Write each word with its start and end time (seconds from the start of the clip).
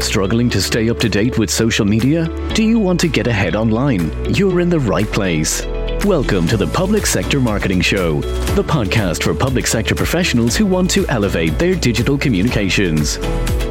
Struggling 0.00 0.48
to 0.50 0.62
stay 0.62 0.88
up 0.88 0.98
to 1.00 1.08
date 1.08 1.38
with 1.38 1.50
social 1.50 1.84
media? 1.84 2.28
Do 2.54 2.62
you 2.62 2.78
want 2.78 3.00
to 3.00 3.08
get 3.08 3.26
ahead 3.26 3.56
online? 3.56 4.32
You're 4.32 4.60
in 4.60 4.68
the 4.68 4.78
right 4.78 5.06
place. 5.06 5.66
Welcome 6.04 6.46
to 6.48 6.56
the 6.56 6.68
Public 6.68 7.04
Sector 7.04 7.40
Marketing 7.40 7.80
Show, 7.80 8.20
the 8.54 8.62
podcast 8.62 9.24
for 9.24 9.34
public 9.34 9.66
sector 9.66 9.96
professionals 9.96 10.56
who 10.56 10.66
want 10.66 10.88
to 10.92 11.06
elevate 11.08 11.58
their 11.58 11.74
digital 11.74 12.16
communications. 12.16 13.16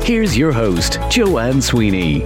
Here's 0.03 0.37
your 0.37 0.51
host, 0.51 0.99
Joanne 1.09 1.61
Sweeney. 1.61 2.23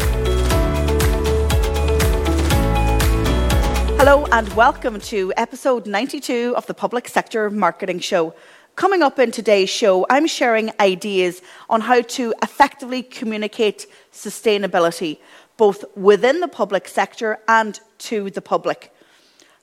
Hello, 3.98 4.26
and 4.32 4.52
welcome 4.54 5.00
to 5.02 5.32
episode 5.38 5.86
92 5.86 6.56
of 6.58 6.66
the 6.66 6.74
Public 6.74 7.08
Sector 7.08 7.52
Marketing 7.52 8.00
Show. 8.00 8.34
Coming 8.76 9.04
up 9.04 9.20
in 9.20 9.32
today's 9.32 9.70
show, 9.70 10.08
I'm 10.10 10.26
sharing 10.26 10.72
ideas 10.80 11.42
on 11.70 11.82
how 11.82 12.02
to 12.02 12.34
effectively 12.42 13.04
communicate 13.04 13.86
sustainability, 14.12 15.18
both 15.58 15.86
within 15.96 16.40
the 16.40 16.48
public 16.48 16.88
sector 16.88 17.40
and 17.48 17.80
to 18.00 18.30
the 18.30 18.42
public. 18.42 18.94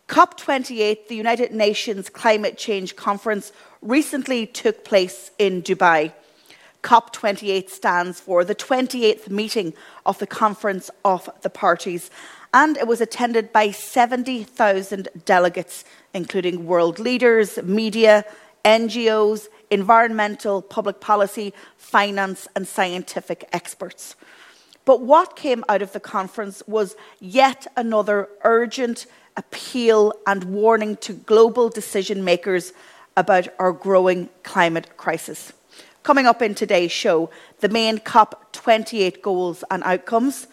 COP28, 0.08 1.08
the 1.08 1.16
United 1.16 1.52
Nations 1.52 2.08
Climate 2.08 2.56
Change 2.56 2.96
Conference, 2.96 3.52
recently 3.82 4.46
took 4.46 4.84
place 4.84 5.30
in 5.38 5.62
Dubai. 5.62 6.12
COP28 6.82 7.68
stands 7.68 8.20
for 8.20 8.44
the 8.44 8.54
28th 8.54 9.28
meeting 9.28 9.74
of 10.06 10.18
the 10.18 10.26
Conference 10.26 10.90
of 11.04 11.28
the 11.42 11.50
Parties, 11.50 12.10
and 12.54 12.78
it 12.78 12.86
was 12.86 13.00
attended 13.00 13.52
by 13.52 13.70
70,000 13.70 15.08
delegates, 15.26 15.84
including 16.14 16.66
world 16.66 16.98
leaders, 16.98 17.58
media, 17.62 18.24
NGOs, 18.64 19.48
environmental, 19.70 20.62
public 20.62 21.00
policy, 21.00 21.52
finance, 21.76 22.48
and 22.54 22.66
scientific 22.66 23.48
experts. 23.52 24.16
But 24.84 25.02
what 25.02 25.36
came 25.36 25.64
out 25.68 25.82
of 25.82 25.92
the 25.92 26.00
conference 26.00 26.62
was 26.66 26.96
yet 27.20 27.66
another 27.76 28.28
urgent 28.42 29.06
appeal 29.36 30.12
and 30.26 30.44
warning 30.44 30.96
to 30.96 31.12
global 31.12 31.68
decision 31.68 32.24
makers 32.24 32.72
about 33.16 33.48
our 33.58 33.72
growing 33.72 34.30
climate 34.44 34.96
crisis. 34.96 35.52
Coming 36.02 36.26
up 36.26 36.40
in 36.40 36.54
today's 36.54 36.92
show, 36.92 37.28
the 37.60 37.68
main 37.68 37.98
COP28 37.98 39.20
goals 39.20 39.62
and 39.70 39.82
outcomes, 39.84 40.46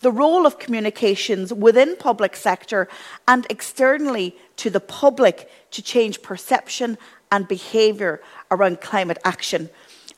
the 0.00 0.10
role 0.10 0.46
of 0.46 0.58
communications 0.58 1.52
within 1.52 1.96
public 1.96 2.36
sector 2.36 2.88
and 3.28 3.46
externally 3.50 4.36
to 4.56 4.70
the 4.70 4.80
public 4.80 5.50
to 5.72 5.82
change 5.82 6.22
perception 6.22 6.96
and 7.30 7.48
behaviour 7.48 8.20
around 8.50 8.80
climate 8.80 9.18
action. 9.24 9.70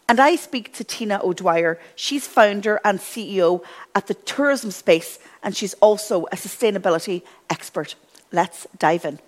And 0.09 0.21
I 0.21 0.37
speak 0.37 0.73
to 0.75 0.85
Tina 0.85 1.21
O'Dwyer. 1.23 1.81
She's 1.97 2.29
founder 2.29 2.81
and 2.85 3.01
CEO 3.01 3.65
at 3.95 4.07
the 4.07 4.15
tourism 4.15 4.71
space, 4.71 5.19
and 5.43 5.57
she's 5.57 5.75
also 5.75 6.27
a 6.27 6.37
sustainability 6.37 7.23
expert. 7.51 7.97
Let's 8.31 8.69
dive 8.79 9.05
in. 9.05 9.19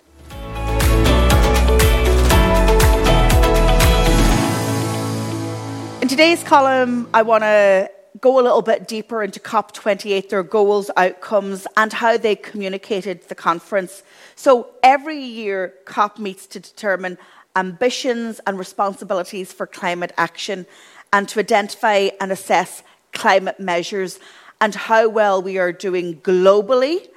In 6.01 6.07
today's 6.07 6.43
column, 6.43 7.09
I 7.13 7.23
want 7.23 7.43
to 7.43 7.91
go 8.21 8.39
a 8.39 8.41
little 8.41 8.61
bit 8.61 8.87
deeper 8.87 9.21
into 9.21 9.39
COP28, 9.39 10.29
their 10.29 10.43
goals, 10.43 10.89
outcomes, 10.97 11.67
and 11.77 11.93
how 11.93 12.17
they 12.17 12.35
communicated 12.35 13.27
the 13.27 13.35
conference. 13.35 14.03
So 14.35 14.69
every 14.81 15.19
year, 15.19 15.73
COP 15.85 16.19
meets 16.19 16.47
to 16.47 16.59
determine 16.59 17.17
ambitions 17.55 18.39
and 18.45 18.57
responsibilities 18.57 19.51
for 19.51 19.67
climate 19.67 20.11
action 20.17 20.65
and 21.11 21.27
to 21.29 21.39
identify 21.39 22.09
and 22.21 22.31
assess 22.31 22.83
climate 23.11 23.59
measures 23.59 24.19
and 24.61 24.75
how 24.75 25.07
well 25.07 25.41
we 25.41 25.57
are 25.57 25.71
doing 25.71 26.15
globally 26.21 27.07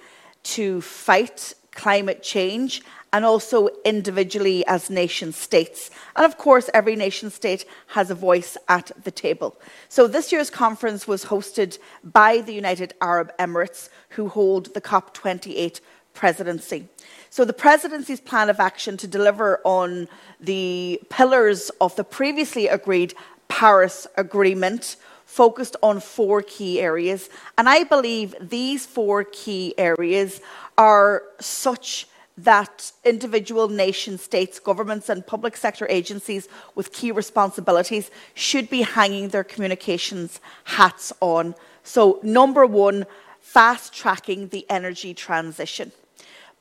to 0.43 0.81
fight 0.81 1.55
climate 1.73 2.23
change 2.23 2.83
and 3.13 3.25
also 3.25 3.69
individually 3.85 4.65
as 4.67 4.89
nation 4.89 5.33
states. 5.33 5.91
And 6.17 6.25
of 6.25 6.39
course, 6.39 6.71
every 6.73 6.97
nation 6.97 7.31
state 7.31 7.67
has 7.89 8.11
a 8.11 8.15
voice 8.15 8.57
at 8.69 8.91
the 9.05 9.11
table. 9.11 9.61
So 9.89 10.07
this 10.07 10.33
year's 10.33 10.48
conference 10.48 11.07
was 11.07 11.27
hosted 11.27 11.79
by 12.03 12.39
the 12.39 12.55
United 12.55 12.95
Arab 13.03 13.33
Emirates, 13.39 13.91
who 14.11 14.29
hold 14.29 14.73
the 14.73 14.81
COP28 14.81 15.81
presidency. 16.14 16.89
So 17.30 17.45
the 17.45 17.52
presidency's 17.52 18.20
plan 18.20 18.50
of 18.50 18.61
action 18.61 18.96
to 18.98 19.06
deliver 19.06 19.61
on 19.64 20.08
the 20.40 21.00
pillars 21.08 21.70
of 21.80 21.96
the 21.96 22.05
previously 22.05 22.68
agreed 22.68 23.14
Paris 23.48 24.06
Agreement 24.17 24.96
focused 25.24 25.77
on 25.83 25.98
four 25.98 26.42
key 26.42 26.80
areas. 26.80 27.30
And 27.56 27.68
I 27.68 27.84
believe 27.84 28.34
these 28.39 28.84
four 28.84 29.24
key 29.24 29.74
areas 29.78 30.42
are 30.77 31.23
such 31.40 32.06
that 32.36 32.92
individual 33.05 33.68
nation 33.68 34.18
states, 34.18 34.58
governments, 34.58 35.08
and 35.08 35.27
public 35.27 35.56
sector 35.56 35.86
agencies 35.89 36.48
with 36.74 36.92
key 36.92 37.12
responsibilities 37.12 38.11
should 38.34 38.68
be 38.70 38.83
hanging 38.83 39.29
their 39.29 39.44
communications 39.44 40.40
hats 40.64 41.12
on. 41.20 41.55
So, 41.83 42.20
number 42.23 42.67
one, 42.67 43.06
fast 43.40 43.92
tracking 43.92 44.48
the 44.48 44.67
energy 44.70 45.14
transition. 45.14 45.92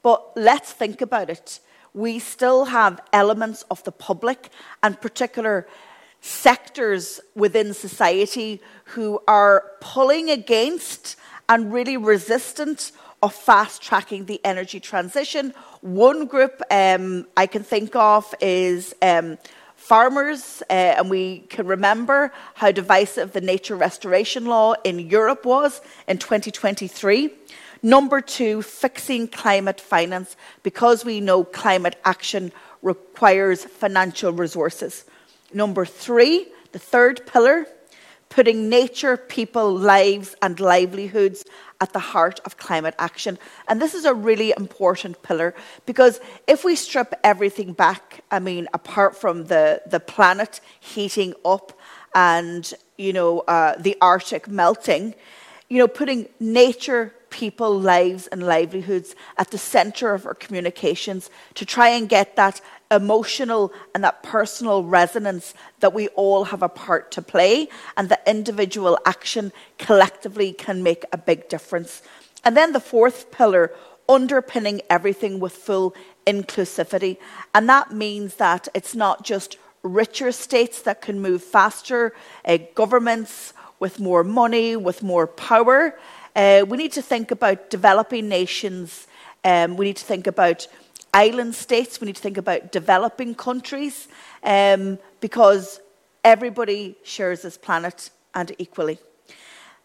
But 0.04 0.36
let's 0.36 0.72
think 0.72 1.02
about 1.02 1.30
it. 1.30 1.60
We 1.94 2.20
still 2.20 2.66
have 2.66 3.02
elements 3.12 3.64
of 3.70 3.84
the 3.84 3.92
public 3.92 4.50
and 4.82 5.00
particular 5.00 5.68
sectors 6.22 7.20
within 7.36 7.74
society 7.74 8.62
who 8.86 9.20
are 9.28 9.72
pulling 9.82 10.30
against 10.30 11.16
and 11.50 11.74
really 11.74 11.98
resistant 11.98 12.92
of 13.22 13.34
fast 13.34 13.82
tracking 13.82 14.26
the 14.26 14.40
energy 14.44 14.80
transition. 14.80 15.54
One 15.82 16.26
group 16.26 16.62
um, 16.72 17.28
I 17.38 17.46
can 17.48 17.64
think 17.64 17.96
of 17.96 18.34
is 18.40 18.96
um, 19.02 19.38
farmers, 19.76 20.64
uh, 20.70 20.74
and 20.74 21.10
we 21.10 21.40
can 21.50 21.68
remember 21.68 22.32
how 22.56 22.72
divisive 22.72 23.34
the 23.34 23.42
nature 23.42 23.76
restoration 23.76 24.46
law 24.46 24.74
in 24.84 25.00
Europe 25.00 25.46
was 25.46 25.82
in 26.08 26.18
2023. 26.18 27.32
Number 27.84 28.22
two, 28.22 28.62
fixing 28.62 29.28
climate 29.28 29.82
finance, 29.82 30.36
because 30.62 31.04
we 31.04 31.20
know 31.20 31.44
climate 31.44 31.96
action 32.06 32.52
requires 32.82 33.66
financial 33.66 34.32
resources. 34.32 35.06
Number 35.54 35.86
three, 35.86 36.48
the 36.72 36.80
third 36.80 37.26
pillar, 37.26 37.66
putting 38.30 38.70
nature, 38.70 39.18
people, 39.18 39.76
lives, 39.76 40.36
and 40.42 40.60
livelihoods 40.60 41.44
at 41.82 41.92
the 41.92 42.00
heart 42.00 42.40
of 42.46 42.58
climate 42.58 42.96
action. 42.98 43.38
And 43.68 43.82
this 43.82 43.94
is 43.94 44.06
a 44.06 44.14
really 44.14 44.54
important 44.56 45.22
pillar 45.22 45.54
because 45.86 46.22
if 46.48 46.64
we 46.64 46.76
strip 46.76 47.14
everything 47.24 47.74
back, 47.74 48.24
I 48.32 48.40
mean, 48.40 48.68
apart 48.74 49.18
from 49.18 49.46
the, 49.46 49.82
the 49.88 50.00
planet 50.00 50.62
heating 50.80 51.34
up 51.44 51.74
and, 52.16 52.72
you 52.98 53.12
know, 53.12 53.40
uh, 53.40 53.76
the 53.78 53.98
Arctic 54.00 54.48
melting, 54.48 55.16
you 55.68 55.80
know, 55.80 55.88
putting 55.88 56.30
nature, 56.40 57.14
people, 57.32 57.80
lives, 57.80 58.28
and 58.28 58.44
livelihoods 58.44 59.16
at 59.38 59.50
the 59.50 59.58
center 59.58 60.14
of 60.14 60.28
our 60.28 60.36
communications 60.36 61.32
to 61.56 61.66
try 61.66 61.90
and 61.90 62.08
get 62.08 62.36
that 62.36 62.62
emotional 62.92 63.74
and 63.96 64.04
that 64.04 64.22
personal 64.22 64.84
resonance 64.84 65.56
that 65.80 65.94
we 65.94 66.08
all 66.10 66.44
have 66.44 66.62
a 66.62 66.70
part 66.70 67.10
to 67.12 67.22
play, 67.22 67.68
and 67.98 68.10
that 68.10 68.22
individual 68.28 69.00
action 69.06 69.52
collectively 69.80 70.54
can 70.54 70.84
make 70.84 71.04
a 71.12 71.18
big 71.18 71.50
difference. 71.50 72.04
And 72.44 72.56
then 72.56 72.74
the 72.74 72.80
fourth 72.80 73.32
pillar, 73.32 73.74
underpinning 74.08 74.82
everything 74.90 75.40
with 75.40 75.54
full 75.54 75.96
inclusivity. 76.28 77.18
And 77.56 77.68
that 77.70 77.92
means 77.92 78.36
that 78.36 78.68
it's 78.74 78.94
not 78.94 79.24
just 79.24 79.58
richer 79.84 80.32
states 80.32 80.82
that 80.84 81.02
can 81.02 81.20
move 81.22 81.44
faster, 81.44 82.14
uh, 82.46 82.58
governments 82.76 83.54
with 83.80 84.00
more 84.00 84.24
money, 84.24 84.76
with 84.76 85.02
more 85.02 85.28
power. 85.28 85.98
Uh, 86.36 86.66
we 86.68 86.78
need 86.78 86.92
to 86.94 87.02
think 87.02 87.32
about 87.32 87.70
developing 87.70 88.30
nations. 88.30 89.08
Um, 89.44 89.76
we 89.76 89.86
need 89.86 89.98
to 89.98 90.06
think 90.06 90.28
about 90.28 90.68
island 91.14 91.56
states. 91.56 92.00
We 92.00 92.06
need 92.06 92.16
to 92.16 92.22
think 92.22 92.38
about 92.38 92.72
developing 92.72 93.36
countries 93.36 94.08
um, 94.44 94.98
because 95.20 95.82
everybody 96.24 96.96
shares 97.04 97.42
this 97.42 97.58
planet 97.58 98.10
and 98.34 98.54
equally. 98.58 99.00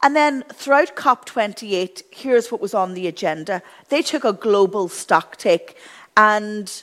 And 0.03 0.15
then 0.15 0.45
throughout 0.53 0.95
COP28, 0.95 2.03
here's 2.11 2.53
what 2.53 2.61
was 2.61 2.75
on 2.75 2.95
the 2.95 3.07
agenda. 3.07 3.63
They 3.89 4.03
took 4.03 4.25
a 4.25 4.33
global 4.33 4.89
stock 4.89 5.37
take, 5.37 5.77
and 6.17 6.83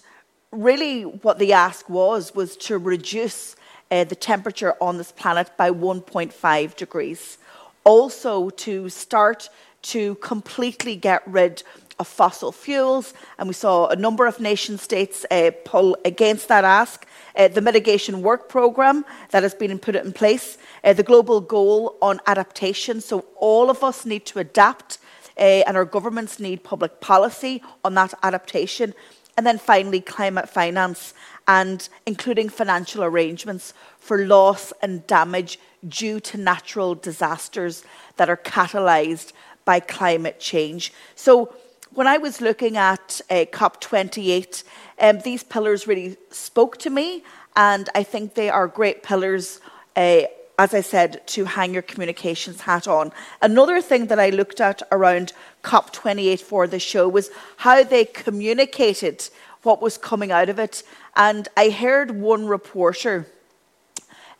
really 0.52 1.04
what 1.04 1.40
the 1.40 1.54
ask 1.54 1.90
was 1.90 2.34
was 2.36 2.58
to 2.58 2.78
reduce 2.78 3.56
uh, 3.92 4.04
the 4.04 4.16
temperature 4.16 4.74
on 4.82 4.98
this 4.98 5.12
planet 5.12 5.52
by 5.58 5.70
1.5 5.70 6.76
degrees. 6.76 7.38
Also, 7.84 8.50
to 8.50 8.90
start 8.90 9.50
to 9.82 10.16
completely 10.16 10.96
get 10.96 11.22
rid 11.28 11.64
of 12.00 12.08
fossil 12.08 12.52
fuels, 12.52 13.14
and 13.38 13.48
we 13.48 13.54
saw 13.54 13.88
a 13.88 13.96
number 13.96 14.26
of 14.26 14.40
nation 14.40 14.78
states 14.78 15.26
uh, 15.30 15.52
pull 15.66 15.96
against 16.06 16.48
that 16.48 16.64
ask. 16.64 17.06
Uh, 17.36 17.48
the 17.48 17.62
mitigation 17.62 18.22
work 18.22 18.48
programme 18.48 19.04
that 19.32 19.44
has 19.44 19.54
been 19.54 19.78
put 19.80 19.96
in 19.96 20.14
place, 20.14 20.58
uh, 20.84 20.94
the 20.94 21.04
global 21.04 21.42
goal 21.42 21.98
on 22.02 22.20
adaptation. 22.28 23.02
So 23.02 23.26
all 23.38 23.70
of 23.70 23.84
us 23.84 24.06
need 24.06 24.26
to 24.28 24.40
adapt, 24.40 25.00
uh, 25.38 25.42
and 25.68 25.76
our 25.76 25.86
governments 25.86 26.40
need 26.40 26.64
public 26.64 27.00
policy 27.00 27.62
on 27.84 27.96
that 27.96 28.14
adaptation. 28.24 28.94
And 29.36 29.48
then 29.48 29.58
finally, 29.58 30.00
climate 30.00 30.48
finance 30.48 31.14
and 31.48 31.90
including 32.06 32.50
financial 32.50 33.04
arrangements 33.04 33.74
for 34.00 34.26
loss 34.26 34.74
and 34.82 35.06
damage 35.08 35.60
due 35.88 36.20
to 36.20 36.38
natural 36.38 36.96
disasters 36.96 37.84
that 38.18 38.30
are 38.30 38.38
catalysed 38.38 39.34
by 39.66 39.80
climate 39.80 40.40
change. 40.40 40.94
So, 41.16 41.54
when 41.94 42.08
I 42.08 42.18
was 42.18 42.42
looking 42.42 42.76
at 42.76 43.22
uh, 43.30 43.46
COP28, 43.52 44.64
um, 45.00 45.20
these 45.20 45.44
pillars 45.44 45.86
really 45.86 46.18
spoke 46.32 46.78
to 46.80 46.90
me, 46.90 47.24
and 47.56 47.88
I 47.94 48.02
think 48.02 48.34
they 48.34 48.50
are 48.50 48.68
great 48.68 49.04
pillars. 49.04 49.60
Uh, 49.96 50.24
as 50.60 50.74
I 50.74 50.82
said, 50.82 51.26
to 51.28 51.46
hang 51.46 51.74
your 51.74 51.82
communications 51.82 52.62
hat 52.62 52.88
on. 52.88 53.12
Another 53.42 53.82
thing 53.82 54.06
that 54.08 54.20
I 54.20 54.30
looked 54.30 54.62
at 54.62 54.84
around 54.92 55.34
COP28 55.64 56.40
for 56.42 56.68
the 56.68 56.80
show 56.80 57.08
was 57.08 57.32
how 57.58 57.84
they 57.84 58.06
communicated 58.06 59.30
what 59.64 59.82
was 59.82 59.98
coming 59.98 60.32
out 60.32 60.50
of 60.50 60.60
it. 60.60 60.84
And 61.16 61.48
I 61.58 61.70
heard 61.70 62.12
one 62.12 62.46
reporter, 62.46 63.28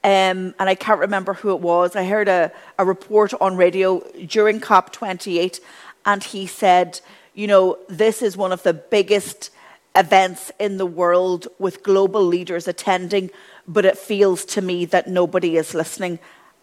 um, 0.04 0.54
and 0.60 0.70
I 0.70 0.76
can't 0.76 1.00
remember 1.00 1.34
who 1.34 1.52
it 1.52 1.60
was, 1.62 1.96
I 1.96 2.06
heard 2.06 2.28
a, 2.28 2.52
a 2.78 2.86
report 2.86 3.34
on 3.42 3.58
radio 3.58 4.00
during 4.28 4.60
COP28, 4.60 5.60
and 6.06 6.24
he 6.24 6.46
said, 6.46 7.00
you 7.34 7.48
know, 7.48 7.78
this 7.90 8.22
is 8.22 8.38
one 8.38 8.52
of 8.52 8.64
the 8.64 8.74
biggest 8.74 9.50
events 9.96 10.52
in 10.60 10.78
the 10.78 10.86
world 10.86 11.48
with 11.60 11.84
global 11.84 12.24
leaders 12.24 12.68
attending, 12.68 13.30
but 13.68 13.86
it 13.86 13.98
feels 13.98 14.46
to 14.46 14.62
me 14.62 14.86
that 14.86 15.08
nobody 15.08 15.58
is 15.58 15.74
listening. 15.74 16.20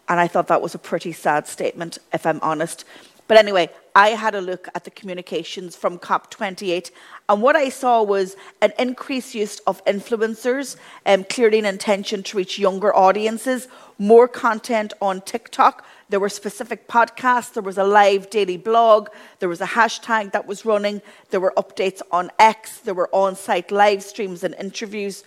And 0.07 0.19
I 0.19 0.27
thought 0.27 0.47
that 0.47 0.61
was 0.61 0.75
a 0.75 0.79
pretty 0.79 1.13
sad 1.13 1.47
statement, 1.47 1.97
if 2.13 2.25
I'm 2.25 2.39
honest. 2.41 2.85
But 3.31 3.37
anyway, 3.37 3.69
I 3.95 4.09
had 4.09 4.35
a 4.35 4.41
look 4.41 4.67
at 4.75 4.83
the 4.83 4.91
communications 4.91 5.73
from 5.73 5.99
COP28, 5.99 6.91
and 7.29 7.41
what 7.41 7.55
I 7.55 7.69
saw 7.69 8.03
was 8.03 8.35
an 8.59 8.73
increased 8.77 9.33
use 9.33 9.59
of 9.59 9.81
influencers, 9.85 10.75
um, 11.05 11.23
clearly 11.23 11.57
an 11.59 11.65
intention 11.65 12.23
to 12.23 12.35
reach 12.35 12.59
younger 12.59 12.93
audiences, 12.93 13.69
more 13.97 14.27
content 14.27 14.91
on 15.01 15.21
TikTok. 15.21 15.85
There 16.09 16.19
were 16.19 16.27
specific 16.27 16.89
podcasts, 16.89 17.53
there 17.53 17.63
was 17.63 17.77
a 17.77 17.85
live 17.85 18.29
daily 18.29 18.57
blog, 18.57 19.07
there 19.39 19.47
was 19.47 19.61
a 19.61 19.65
hashtag 19.65 20.33
that 20.33 20.45
was 20.45 20.65
running, 20.65 21.01
there 21.29 21.39
were 21.39 21.53
updates 21.55 22.01
on 22.11 22.31
X, 22.37 22.79
there 22.79 22.93
were 22.93 23.09
on 23.15 23.37
site 23.37 23.71
live 23.71 24.03
streams 24.03 24.43
and 24.43 24.53
interviews. 24.55 25.23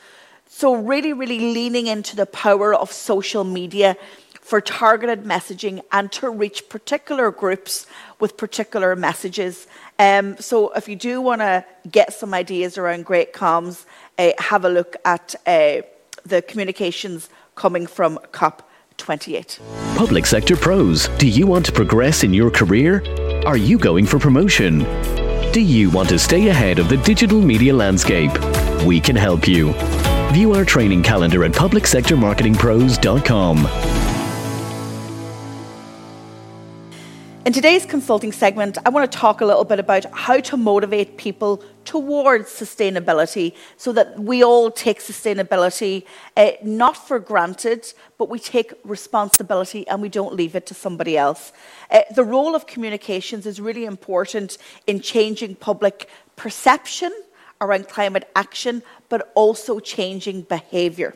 So, 0.46 0.74
really, 0.74 1.14
really 1.14 1.54
leaning 1.54 1.86
into 1.86 2.16
the 2.16 2.26
power 2.26 2.74
of 2.74 2.92
social 2.92 3.44
media 3.44 3.96
for 4.44 4.60
targeted 4.60 5.24
messaging 5.24 5.80
and 5.90 6.12
to 6.12 6.28
reach 6.28 6.68
particular 6.68 7.30
groups 7.30 7.86
with 8.20 8.36
particular 8.36 8.94
messages. 8.94 9.66
Um, 9.98 10.36
so 10.36 10.70
if 10.72 10.86
you 10.86 10.96
do 10.96 11.22
want 11.22 11.40
to 11.40 11.64
get 11.90 12.12
some 12.12 12.34
ideas 12.34 12.76
around 12.76 13.06
great 13.06 13.32
comms, 13.32 13.86
uh, 14.18 14.32
have 14.38 14.66
a 14.66 14.68
look 14.68 14.96
at 15.06 15.34
uh, 15.46 15.80
the 16.26 16.42
communications 16.42 17.30
coming 17.54 17.86
from 17.86 18.18
COP28. 18.32 19.60
Public 19.96 20.26
sector 20.26 20.56
pros. 20.56 21.08
Do 21.16 21.26
you 21.26 21.46
want 21.46 21.64
to 21.66 21.72
progress 21.72 22.22
in 22.22 22.34
your 22.34 22.50
career? 22.50 23.02
Are 23.46 23.56
you 23.56 23.78
going 23.78 24.04
for 24.04 24.18
promotion? 24.18 24.80
Do 25.52 25.62
you 25.62 25.88
want 25.88 26.10
to 26.10 26.18
stay 26.18 26.48
ahead 26.48 26.78
of 26.78 26.90
the 26.90 26.98
digital 26.98 27.40
media 27.40 27.72
landscape? 27.72 28.32
We 28.84 29.00
can 29.00 29.16
help 29.16 29.48
you. 29.48 29.72
View 30.32 30.52
our 30.52 30.66
training 30.66 31.02
calendar 31.02 31.44
at 31.44 31.52
publicsectormarketingpros.com. 31.52 34.13
In 37.44 37.52
today's 37.52 37.84
consulting 37.84 38.32
segment, 38.32 38.78
I 38.86 38.88
want 38.88 39.12
to 39.12 39.18
talk 39.18 39.42
a 39.42 39.44
little 39.44 39.64
bit 39.64 39.78
about 39.78 40.06
how 40.14 40.40
to 40.40 40.56
motivate 40.56 41.18
people 41.18 41.62
towards 41.84 42.48
sustainability 42.48 43.54
so 43.76 43.92
that 43.92 44.18
we 44.18 44.42
all 44.42 44.70
take 44.70 45.00
sustainability 45.00 46.06
uh, 46.38 46.52
not 46.62 46.96
for 46.96 47.18
granted, 47.18 47.92
but 48.16 48.30
we 48.30 48.38
take 48.38 48.72
responsibility 48.82 49.86
and 49.88 50.00
we 50.00 50.08
don't 50.08 50.32
leave 50.34 50.54
it 50.54 50.64
to 50.68 50.72
somebody 50.72 51.18
else. 51.18 51.52
Uh, 51.90 52.00
the 52.14 52.24
role 52.24 52.54
of 52.54 52.66
communications 52.66 53.44
is 53.44 53.60
really 53.60 53.84
important 53.84 54.56
in 54.86 54.98
changing 54.98 55.54
public 55.54 56.08
perception 56.36 57.12
around 57.60 57.90
climate 57.90 58.26
action, 58.34 58.82
but 59.10 59.30
also 59.34 59.80
changing 59.80 60.40
behaviour. 60.40 61.14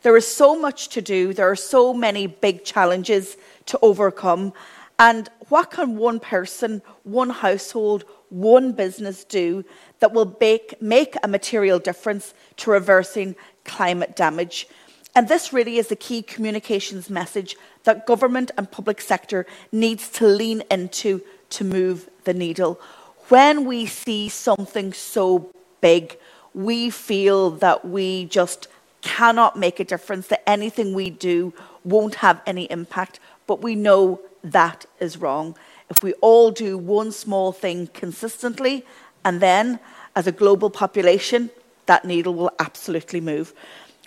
There 0.00 0.16
is 0.16 0.26
so 0.26 0.58
much 0.58 0.88
to 0.90 1.02
do, 1.02 1.34
there 1.34 1.50
are 1.50 1.56
so 1.56 1.92
many 1.92 2.26
big 2.26 2.64
challenges 2.64 3.36
to 3.66 3.78
overcome. 3.82 4.54
And 4.98 5.28
what 5.48 5.70
can 5.70 5.96
one 5.96 6.18
person, 6.18 6.82
one 7.04 7.30
household, 7.30 8.04
one 8.30 8.72
business 8.72 9.24
do 9.24 9.64
that 10.00 10.12
will 10.12 10.36
make, 10.40 10.80
make 10.82 11.16
a 11.22 11.28
material 11.28 11.78
difference 11.78 12.34
to 12.58 12.70
reversing 12.70 13.36
climate 13.64 14.16
damage? 14.16 14.66
And 15.14 15.28
this 15.28 15.52
really 15.52 15.78
is 15.78 15.88
the 15.88 15.96
key 15.96 16.22
communications 16.22 17.08
message 17.08 17.56
that 17.84 18.06
government 18.06 18.50
and 18.56 18.70
public 18.70 19.00
sector 19.00 19.46
needs 19.72 20.08
to 20.10 20.26
lean 20.26 20.62
into 20.70 21.22
to 21.50 21.64
move 21.64 22.10
the 22.24 22.34
needle. 22.34 22.80
When 23.28 23.64
we 23.64 23.86
see 23.86 24.28
something 24.28 24.92
so 24.92 25.50
big, 25.80 26.18
we 26.54 26.90
feel 26.90 27.50
that 27.50 27.86
we 27.86 28.24
just 28.26 28.68
cannot 29.00 29.56
make 29.56 29.80
a 29.80 29.84
difference, 29.84 30.26
that 30.28 30.48
anything 30.48 30.92
we 30.92 31.10
do 31.10 31.52
won't 31.84 32.16
have 32.16 32.40
any 32.46 32.64
impact. 32.64 33.20
But 33.46 33.62
we 33.62 33.74
know 33.74 34.20
that 34.42 34.86
is 35.00 35.16
wrong. 35.16 35.56
If 35.90 36.02
we 36.02 36.12
all 36.14 36.50
do 36.50 36.76
one 36.76 37.12
small 37.12 37.52
thing 37.52 37.88
consistently, 37.88 38.84
and 39.24 39.40
then 39.40 39.80
as 40.14 40.26
a 40.26 40.32
global 40.32 40.70
population, 40.70 41.50
that 41.86 42.04
needle 42.04 42.34
will 42.34 42.52
absolutely 42.58 43.20
move. 43.20 43.54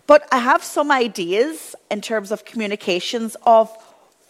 But 0.08 0.28
I 0.32 0.40
have 0.40 0.64
some 0.64 0.92
ideas 0.92 1.76
in 1.90 2.02
terms 2.02 2.32
of 2.32 2.46
communications 2.46 3.36
of 3.46 3.70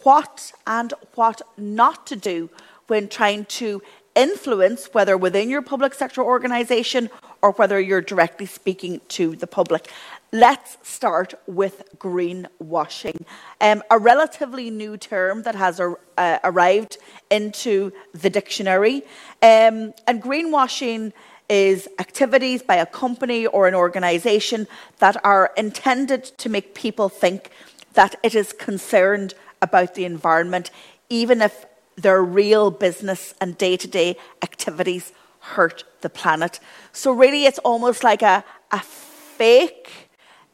what 0.02 0.52
and 0.66 0.92
what 1.14 1.42
not 1.56 2.06
to 2.08 2.16
do 2.16 2.50
when 2.86 3.08
trying 3.08 3.44
to 3.46 3.82
influence, 4.14 4.92
whether 4.92 5.16
within 5.16 5.48
your 5.48 5.62
public 5.62 5.94
sector 5.94 6.22
organisation 6.22 7.10
or 7.40 7.52
whether 7.52 7.80
you're 7.80 8.00
directly 8.00 8.46
speaking 8.46 9.00
to 9.08 9.34
the 9.36 9.46
public. 9.46 9.90
Let's 10.34 10.78
start 10.82 11.34
with 11.46 11.84
greenwashing, 11.98 13.26
um, 13.60 13.82
a 13.90 13.98
relatively 13.98 14.70
new 14.70 14.96
term 14.96 15.42
that 15.42 15.54
has 15.54 15.78
uh, 15.78 16.38
arrived 16.42 16.96
into 17.30 17.92
the 18.14 18.30
dictionary. 18.30 19.02
Um, 19.42 19.92
and 20.06 20.22
greenwashing 20.22 21.12
is 21.50 21.86
activities 21.98 22.62
by 22.62 22.76
a 22.76 22.86
company 22.86 23.46
or 23.46 23.68
an 23.68 23.74
organisation 23.74 24.68
that 25.00 25.22
are 25.22 25.52
intended 25.54 26.24
to 26.38 26.48
make 26.48 26.74
people 26.74 27.10
think 27.10 27.50
that 27.92 28.14
it 28.22 28.34
is 28.34 28.54
concerned 28.54 29.34
about 29.60 29.94
the 29.96 30.06
environment, 30.06 30.70
even 31.10 31.42
if 31.42 31.66
their 31.96 32.22
real 32.22 32.70
business 32.70 33.34
and 33.38 33.58
day 33.58 33.76
to 33.76 33.86
day 33.86 34.16
activities 34.40 35.12
hurt 35.40 35.84
the 36.00 36.08
planet. 36.08 36.58
So, 36.90 37.12
really, 37.12 37.44
it's 37.44 37.58
almost 37.58 38.02
like 38.02 38.22
a, 38.22 38.42
a 38.70 38.80
fake 38.80 40.08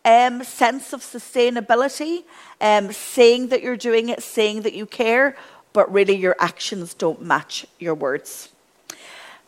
um, 0.05 0.45
sense 0.45 0.93
of 0.93 1.01
sustainability, 1.01 2.25
um, 2.61 2.93
saying 2.93 3.49
that 3.49 3.63
you're 3.63 3.77
doing 3.77 4.09
it, 4.09 4.23
saying 4.23 4.63
that 4.63 4.75
you 4.75 4.87
care, 4.87 5.37
but 5.73 5.93
really 5.93 6.17
your 6.17 6.37
actions 6.39 6.95
don't 6.95 7.23
match 7.23 7.67
your 7.79 7.95
words. 7.95 8.51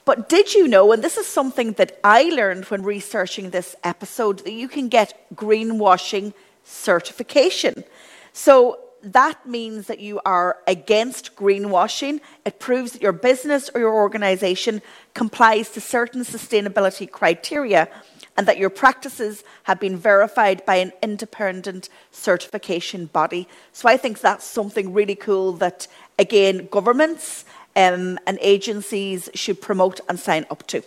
But 0.04 0.28
did 0.28 0.54
you 0.54 0.66
know, 0.66 0.92
and 0.92 1.04
this 1.04 1.16
is 1.16 1.26
something 1.26 1.72
that 1.72 1.98
I 2.02 2.24
learned 2.24 2.64
when 2.66 2.82
researching 2.82 3.50
this 3.50 3.76
episode, 3.84 4.40
that 4.40 4.52
you 4.52 4.68
can 4.68 4.88
get 4.88 5.14
greenwashing 5.34 6.32
certification? 6.64 7.84
So 8.32 8.78
that 9.02 9.46
means 9.46 9.86
that 9.86 10.00
you 10.00 10.20
are 10.24 10.58
against 10.66 11.36
greenwashing. 11.36 12.20
It 12.44 12.58
proves 12.58 12.92
that 12.92 13.02
your 13.02 13.12
business 13.12 13.70
or 13.74 13.80
your 13.80 13.94
organization 13.94 14.82
complies 15.14 15.70
to 15.70 15.80
certain 15.80 16.22
sustainability 16.22 17.10
criteria 17.10 17.88
and 18.36 18.46
that 18.46 18.58
your 18.58 18.70
practices 18.70 19.44
have 19.64 19.80
been 19.80 19.96
verified 19.96 20.64
by 20.64 20.76
an 20.76 20.92
independent 21.02 21.88
certification 22.10 23.06
body. 23.06 23.48
So 23.72 23.88
I 23.88 23.96
think 23.96 24.20
that's 24.20 24.44
something 24.44 24.92
really 24.92 25.14
cool 25.16 25.52
that, 25.54 25.86
again, 26.18 26.68
governments 26.70 27.44
um, 27.76 28.18
and 28.26 28.38
agencies 28.40 29.28
should 29.34 29.60
promote 29.60 30.00
and 30.08 30.18
sign 30.18 30.46
up 30.50 30.66
to. 30.68 30.82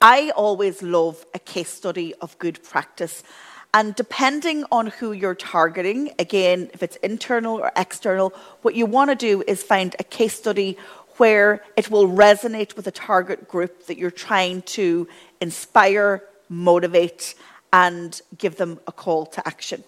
I 0.00 0.30
always 0.30 0.82
love 0.82 1.24
a 1.34 1.38
case 1.38 1.70
study 1.70 2.14
of 2.20 2.38
good 2.38 2.62
practice. 2.62 3.22
And 3.74 3.94
depending 3.94 4.64
on 4.70 4.88
who 4.88 5.12
you're 5.12 5.34
targeting, 5.34 6.12
again, 6.18 6.68
if 6.74 6.82
it's 6.82 6.96
internal 6.96 7.56
or 7.56 7.72
external, 7.74 8.34
what 8.60 8.74
you 8.74 8.84
want 8.84 9.10
to 9.10 9.16
do 9.16 9.42
is 9.46 9.62
find 9.62 9.96
a 9.98 10.04
case 10.04 10.34
study 10.34 10.76
where 11.16 11.62
it 11.76 11.90
will 11.90 12.08
resonate 12.08 12.76
with 12.76 12.86
a 12.86 12.90
target 12.90 13.48
group 13.48 13.86
that 13.86 13.98
you're 13.98 14.10
trying 14.10 14.62
to 14.62 15.08
inspire, 15.40 16.22
motivate, 16.48 17.34
and 17.72 18.20
give 18.36 18.56
them 18.56 18.80
a 18.86 18.92
call 18.92 19.26
to 19.26 19.46
action. 19.46 19.82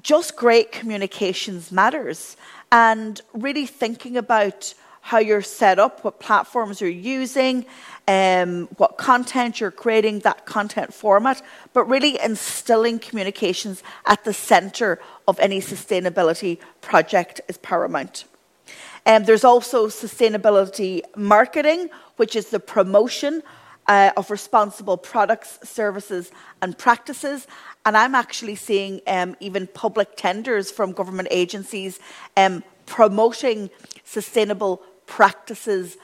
Just 0.00 0.36
great 0.36 0.72
communications 0.72 1.70
matters, 1.70 2.36
and 2.70 3.20
really 3.34 3.66
thinking 3.66 4.16
about 4.16 4.74
how 5.02 5.18
you're 5.18 5.42
set 5.42 5.78
up, 5.78 6.04
what 6.04 6.20
platforms 6.20 6.80
you're 6.80 6.88
using, 6.88 7.66
um, 8.06 8.68
what 8.76 8.96
content 8.98 9.60
you're 9.60 9.72
creating, 9.72 10.20
that 10.20 10.46
content 10.46 10.94
format, 10.94 11.42
but 11.72 11.84
really 11.84 12.20
instilling 12.20 13.00
communications 13.00 13.82
at 14.06 14.24
the 14.24 14.32
center 14.32 15.00
of 15.26 15.38
any 15.40 15.60
sustainability 15.60 16.58
project 16.80 17.40
is 17.48 17.58
paramount. 17.58 18.24
Um, 19.06 19.24
there's 19.24 19.44
also 19.44 19.88
sustainability 19.88 21.02
marketing, 21.16 21.90
which 22.16 22.36
is 22.36 22.50
the 22.50 22.60
promotion 22.60 23.42
uh, 23.88 24.12
of 24.16 24.30
responsible 24.30 24.96
products, 24.96 25.58
services, 25.64 26.30
and 26.60 26.76
practices. 26.78 27.46
And 27.84 27.96
I'm 27.96 28.14
actually 28.14 28.54
seeing 28.54 29.00
um, 29.06 29.36
even 29.40 29.66
public 29.66 30.16
tenders 30.16 30.70
from 30.70 30.92
government 30.92 31.28
agencies 31.30 31.98
um, 32.36 32.62
promoting 32.86 33.70
sustainable 34.04 34.82
practices 35.06 35.96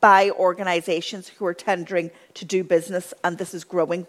by 0.00 0.30
organisations 0.30 1.28
who 1.28 1.44
are 1.44 1.54
tendering 1.54 2.10
to 2.34 2.44
do 2.44 2.62
business, 2.62 3.12
and 3.24 3.36
this 3.38 3.52
is 3.52 3.64
growing. 3.64 4.06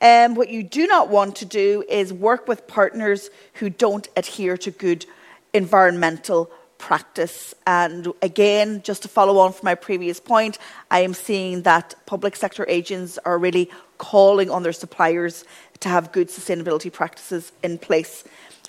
Um, 0.00 0.36
what 0.36 0.48
you 0.48 0.62
do 0.62 0.86
not 0.86 1.08
want 1.08 1.34
to 1.36 1.44
do 1.44 1.82
is 1.88 2.12
work 2.12 2.46
with 2.46 2.68
partners 2.68 3.30
who 3.54 3.68
don't 3.68 4.08
adhere 4.16 4.56
to 4.58 4.70
good 4.70 5.06
environmental 5.52 6.50
practice. 6.78 7.54
And 7.66 8.12
again, 8.22 8.82
just 8.82 9.02
to 9.02 9.08
follow 9.08 9.38
on 9.38 9.52
from 9.52 9.66
my 9.66 9.74
previous 9.74 10.20
point, 10.20 10.58
I 10.90 11.00
am 11.00 11.14
seeing 11.14 11.62
that 11.62 11.94
public 12.06 12.36
sector 12.36 12.64
agents 12.68 13.18
are 13.24 13.38
really 13.38 13.70
calling 13.98 14.50
on 14.50 14.62
their 14.62 14.72
suppliers 14.72 15.44
to 15.80 15.88
have 15.88 16.12
good 16.12 16.28
sustainability 16.28 16.92
practices 16.92 17.52
in 17.62 17.78
place. 17.78 18.24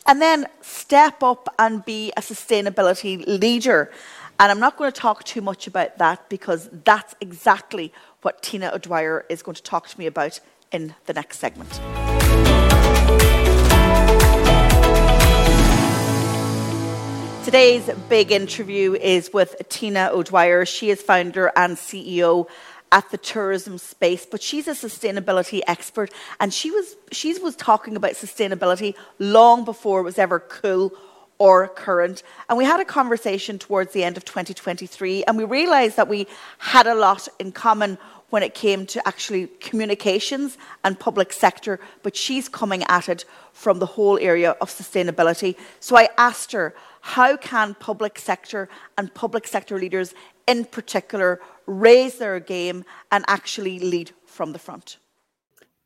And 0.05 0.21
then 0.21 0.47
step 0.61 1.21
up 1.21 1.53
and 1.59 1.85
be 1.85 2.11
a 2.17 2.21
sustainability 2.21 3.25
leader. 3.27 3.91
And 4.39 4.51
I'm 4.51 4.59
not 4.59 4.77
going 4.77 4.91
to 4.91 4.99
talk 4.99 5.23
too 5.23 5.41
much 5.41 5.67
about 5.67 5.97
that 5.97 6.29
because 6.29 6.69
that's 6.83 7.13
exactly 7.21 7.93
what 8.21 8.41
Tina 8.41 8.71
O'Dwyer 8.73 9.25
is 9.29 9.43
going 9.43 9.55
to 9.55 9.63
talk 9.63 9.87
to 9.87 9.99
me 9.99 10.07
about 10.07 10.39
in 10.71 10.95
the 11.05 11.13
next 11.13 11.39
segment. 11.39 11.79
Today's 17.45 17.89
big 18.09 18.31
interview 18.31 18.93
is 18.93 19.31
with 19.33 19.55
Tina 19.69 20.09
O'Dwyer. 20.11 20.65
She 20.65 20.89
is 20.91 21.01
founder 21.01 21.51
and 21.55 21.77
CEO 21.77 22.47
at 22.91 23.09
the 23.09 23.17
tourism 23.17 23.77
space, 23.77 24.25
but 24.25 24.41
she's 24.41 24.67
a 24.67 24.71
sustainability 24.71 25.61
expert 25.65 26.11
and 26.39 26.53
she 26.53 26.69
was 26.69 26.95
she 27.11 27.37
was 27.39 27.55
talking 27.55 27.95
about 27.95 28.11
sustainability 28.11 28.93
long 29.19 29.63
before 29.63 30.01
it 30.01 30.03
was 30.03 30.19
ever 30.19 30.39
cool 30.41 30.91
or 31.39 31.69
current. 31.69 32.23
And 32.49 32.57
we 32.57 32.65
had 32.65 32.81
a 32.81 32.85
conversation 32.85 33.57
towards 33.57 33.93
the 33.93 34.03
end 34.03 34.17
of 34.17 34.25
2023 34.25 35.23
and 35.23 35.37
we 35.37 35.45
realized 35.45 35.95
that 35.95 36.09
we 36.09 36.27
had 36.57 36.85
a 36.87 36.93
lot 36.93 37.27
in 37.39 37.51
common 37.51 37.97
when 38.29 38.43
it 38.43 38.53
came 38.53 38.85
to 38.85 39.07
actually 39.07 39.47
communications 39.59 40.57
and 40.83 40.99
public 40.99 41.33
sector, 41.33 41.79
but 42.03 42.15
she's 42.15 42.47
coming 42.47 42.83
at 42.83 43.09
it 43.09 43.25
from 43.53 43.79
the 43.79 43.85
whole 43.85 44.19
area 44.19 44.51
of 44.61 44.69
sustainability. 44.69 45.55
So 45.79 45.97
I 45.97 46.09
asked 46.17 46.51
her, 46.51 46.75
how 47.01 47.37
can 47.37 47.75
public 47.75 48.19
sector 48.19 48.69
and 48.97 49.13
public 49.13 49.47
sector 49.47 49.77
leaders 49.77 50.13
in 50.47 50.65
particular 50.65 51.39
raise 51.65 52.17
their 52.17 52.39
game 52.39 52.83
and 53.11 53.23
actually 53.27 53.79
lead 53.79 54.11
from 54.25 54.53
the 54.53 54.59
front? 54.59 54.97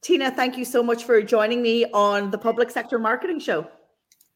Tina, 0.01 0.32
thank 0.32 0.58
you 0.58 0.65
so 0.65 0.84
much 0.84 1.05
for 1.05 1.22
joining 1.22 1.62
me 1.62 1.86
on 1.93 2.29
the 2.29 2.38
Public 2.38 2.70
Sector 2.70 3.00
Marketing 3.00 3.39
Show. 3.39 3.67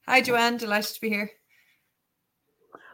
Hi, 0.07 0.21
Joanne. 0.21 0.55
Delighted 0.55 0.95
to 0.95 1.01
be 1.01 1.09
here. 1.09 1.29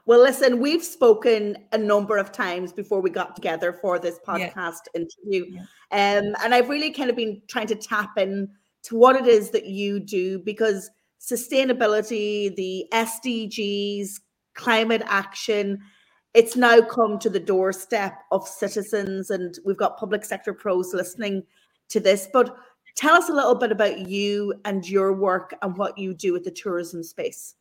Well, 0.05 0.19
listen, 0.19 0.59
we've 0.59 0.83
spoken 0.83 1.55
a 1.71 1.77
number 1.77 2.17
of 2.17 2.31
times 2.31 2.73
before 2.73 2.99
we 2.99 3.09
got 3.09 3.35
together 3.35 3.71
for 3.71 3.99
this 3.99 4.19
podcast 4.27 4.79
yeah. 4.93 5.01
interview. 5.01 5.45
Yeah. 5.51 5.61
Um, 5.91 6.35
and 6.43 6.53
I've 6.53 6.67
really 6.67 6.91
kind 6.91 7.09
of 7.09 7.15
been 7.15 7.41
trying 7.47 7.67
to 7.67 7.75
tap 7.75 8.17
in 8.17 8.49
to 8.83 8.97
what 8.97 9.15
it 9.15 9.27
is 9.27 9.51
that 9.51 9.67
you 9.67 9.99
do 9.99 10.39
because 10.39 10.89
sustainability, 11.23 12.53
the 12.55 12.85
SDGs, 12.91 14.19
climate 14.55 15.03
action, 15.05 15.79
it's 16.33 16.55
now 16.55 16.81
come 16.81 17.19
to 17.19 17.29
the 17.29 17.39
doorstep 17.39 18.13
of 18.31 18.47
citizens, 18.47 19.29
and 19.29 19.55
we've 19.65 19.77
got 19.77 19.97
public 19.97 20.25
sector 20.25 20.53
pros 20.53 20.93
listening 20.93 21.43
to 21.89 21.99
this. 21.99 22.27
But 22.33 22.55
tell 22.95 23.15
us 23.15 23.29
a 23.29 23.33
little 23.33 23.55
bit 23.55 23.71
about 23.71 24.09
you 24.09 24.53
and 24.65 24.87
your 24.87 25.13
work 25.13 25.55
and 25.61 25.77
what 25.77 25.97
you 25.97 26.13
do 26.13 26.33
with 26.33 26.43
the 26.43 26.51
tourism 26.51 27.03
space. 27.03 27.55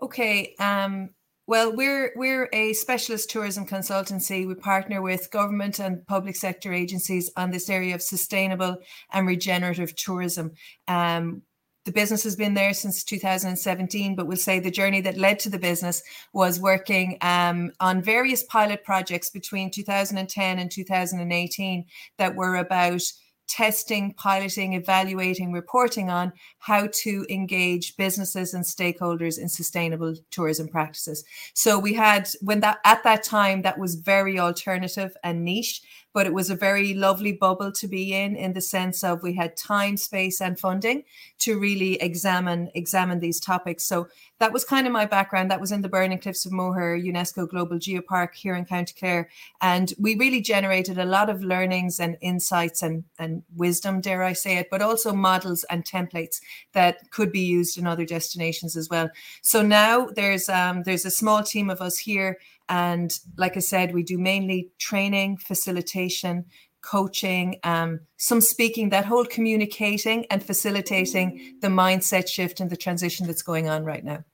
Okay. 0.00 0.54
Um, 0.60 1.10
well, 1.48 1.74
we're 1.74 2.12
we're 2.16 2.48
a 2.52 2.72
specialist 2.72 3.30
tourism 3.30 3.66
consultancy. 3.66 4.46
We 4.46 4.54
partner 4.54 5.00
with 5.00 5.30
government 5.30 5.78
and 5.78 6.04
public 6.06 6.36
sector 6.36 6.72
agencies 6.72 7.30
on 7.36 7.50
this 7.50 7.70
area 7.70 7.94
of 7.94 8.02
sustainable 8.02 8.78
and 9.12 9.26
regenerative 9.26 9.94
tourism. 9.94 10.52
Um, 10.88 11.42
the 11.86 11.92
business 11.92 12.24
has 12.24 12.34
been 12.34 12.54
there 12.54 12.74
since 12.74 13.04
2017, 13.04 14.16
but 14.16 14.26
we'll 14.26 14.36
say 14.36 14.58
the 14.58 14.70
journey 14.70 15.00
that 15.02 15.16
led 15.16 15.38
to 15.38 15.48
the 15.48 15.58
business 15.58 16.02
was 16.32 16.60
working 16.60 17.16
um, 17.20 17.70
on 17.78 18.02
various 18.02 18.42
pilot 18.42 18.84
projects 18.84 19.30
between 19.30 19.70
2010 19.70 20.58
and 20.58 20.70
2018 20.70 21.84
that 22.18 22.34
were 22.34 22.56
about 22.56 23.00
testing, 23.48 24.12
piloting, 24.14 24.72
evaluating, 24.72 25.52
reporting 25.52 26.10
on 26.10 26.32
how 26.58 26.88
to 26.92 27.24
engage 27.30 27.96
businesses 27.96 28.54
and 28.54 28.64
stakeholders 28.64 29.38
in 29.38 29.48
sustainable 29.48 30.14
tourism 30.32 30.66
practices. 30.66 31.24
So 31.54 31.78
we 31.78 31.94
had 31.94 32.28
when 32.40 32.60
that 32.60 32.78
at 32.84 33.04
that 33.04 33.22
time 33.22 33.62
that 33.62 33.78
was 33.78 33.94
very 33.94 34.40
alternative 34.40 35.16
and 35.22 35.44
niche 35.44 35.82
but 36.16 36.26
it 36.26 36.32
was 36.32 36.48
a 36.48 36.56
very 36.56 36.94
lovely 36.94 37.32
bubble 37.32 37.70
to 37.70 37.86
be 37.86 38.14
in 38.14 38.36
in 38.36 38.54
the 38.54 38.60
sense 38.62 39.04
of 39.04 39.22
we 39.22 39.34
had 39.34 39.54
time 39.54 39.98
space 39.98 40.40
and 40.40 40.58
funding 40.58 41.04
to 41.36 41.58
really 41.58 42.00
examine 42.00 42.70
examine 42.74 43.20
these 43.20 43.38
topics. 43.38 43.84
So 43.84 44.08
that 44.38 44.50
was 44.50 44.64
kind 44.64 44.86
of 44.86 44.94
my 44.94 45.04
background. 45.04 45.50
That 45.50 45.60
was 45.60 45.72
in 45.72 45.82
the 45.82 45.90
Burren 45.90 46.12
and 46.12 46.22
cliffs 46.22 46.46
of 46.46 46.52
moher 46.52 46.98
unesco 46.98 47.46
global 47.46 47.76
geopark 47.76 48.34
here 48.34 48.54
in 48.54 48.64
county 48.64 48.94
clare. 48.98 49.28
And 49.60 49.92
we 49.98 50.16
really 50.16 50.40
generated 50.40 50.96
a 50.98 51.04
lot 51.04 51.28
of 51.28 51.42
learnings 51.42 52.00
and 52.00 52.16
insights 52.22 52.82
and, 52.82 53.04
and 53.18 53.42
wisdom 53.54 54.00
dare 54.00 54.22
i 54.22 54.32
say 54.32 54.56
it 54.56 54.68
but 54.70 54.80
also 54.80 55.12
models 55.12 55.64
and 55.68 55.84
templates 55.84 56.40
that 56.72 57.10
could 57.10 57.30
be 57.30 57.40
used 57.40 57.76
in 57.76 57.86
other 57.86 58.06
destinations 58.06 58.74
as 58.74 58.88
well. 58.88 59.10
So 59.42 59.60
now 59.60 60.06
there's 60.06 60.48
um, 60.48 60.82
there's 60.84 61.04
a 61.04 61.10
small 61.10 61.42
team 61.42 61.68
of 61.68 61.82
us 61.82 61.98
here 61.98 62.38
and 62.68 63.18
like 63.36 63.56
I 63.56 63.60
said, 63.60 63.94
we 63.94 64.02
do 64.02 64.18
mainly 64.18 64.70
training, 64.78 65.38
facilitation, 65.38 66.44
coaching, 66.80 67.58
um, 67.64 68.00
some 68.16 68.40
speaking, 68.40 68.90
that 68.90 69.04
whole 69.04 69.24
communicating 69.24 70.24
and 70.30 70.42
facilitating 70.42 71.56
the 71.60 71.68
mindset 71.68 72.28
shift 72.28 72.60
and 72.60 72.70
the 72.70 72.76
transition 72.76 73.26
that's 73.26 73.42
going 73.42 73.68
on 73.68 73.84
right 73.84 74.04
now. 74.04 74.24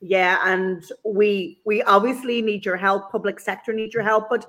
Yeah, 0.00 0.40
and 0.44 0.82
we 1.04 1.60
we 1.64 1.82
obviously 1.82 2.40
need 2.40 2.64
your 2.64 2.76
help. 2.76 3.12
Public 3.12 3.38
sector 3.38 3.72
need 3.72 3.92
your 3.92 4.02
help, 4.02 4.30
but 4.30 4.46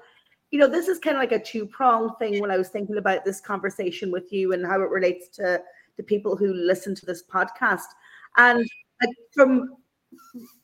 you 0.50 0.60
know 0.60 0.68
this 0.68 0.88
is 0.88 1.00
kind 1.00 1.18
of 1.18 1.22
like 1.22 1.34
a 1.34 1.44
two 1.44 1.66
prong 1.66 2.16
thing. 2.20 2.40
When 2.40 2.51
I 2.51 2.58
was 2.58 2.70
thinking 2.70 2.98
about 2.98 3.25
this 3.25 3.42
conversation 3.42 4.12
with 4.12 4.32
you 4.32 4.54
and 4.54 4.66
how 4.66 4.82
it 4.82 4.90
relates 4.90 5.28
to 5.38 5.62
the 5.98 6.04
people 6.04 6.38
who 6.38 6.54
listen 6.54 6.96
to 6.96 7.06
this 7.06 7.24
podcast, 7.24 7.88
and 8.38 8.66
from 9.34 9.75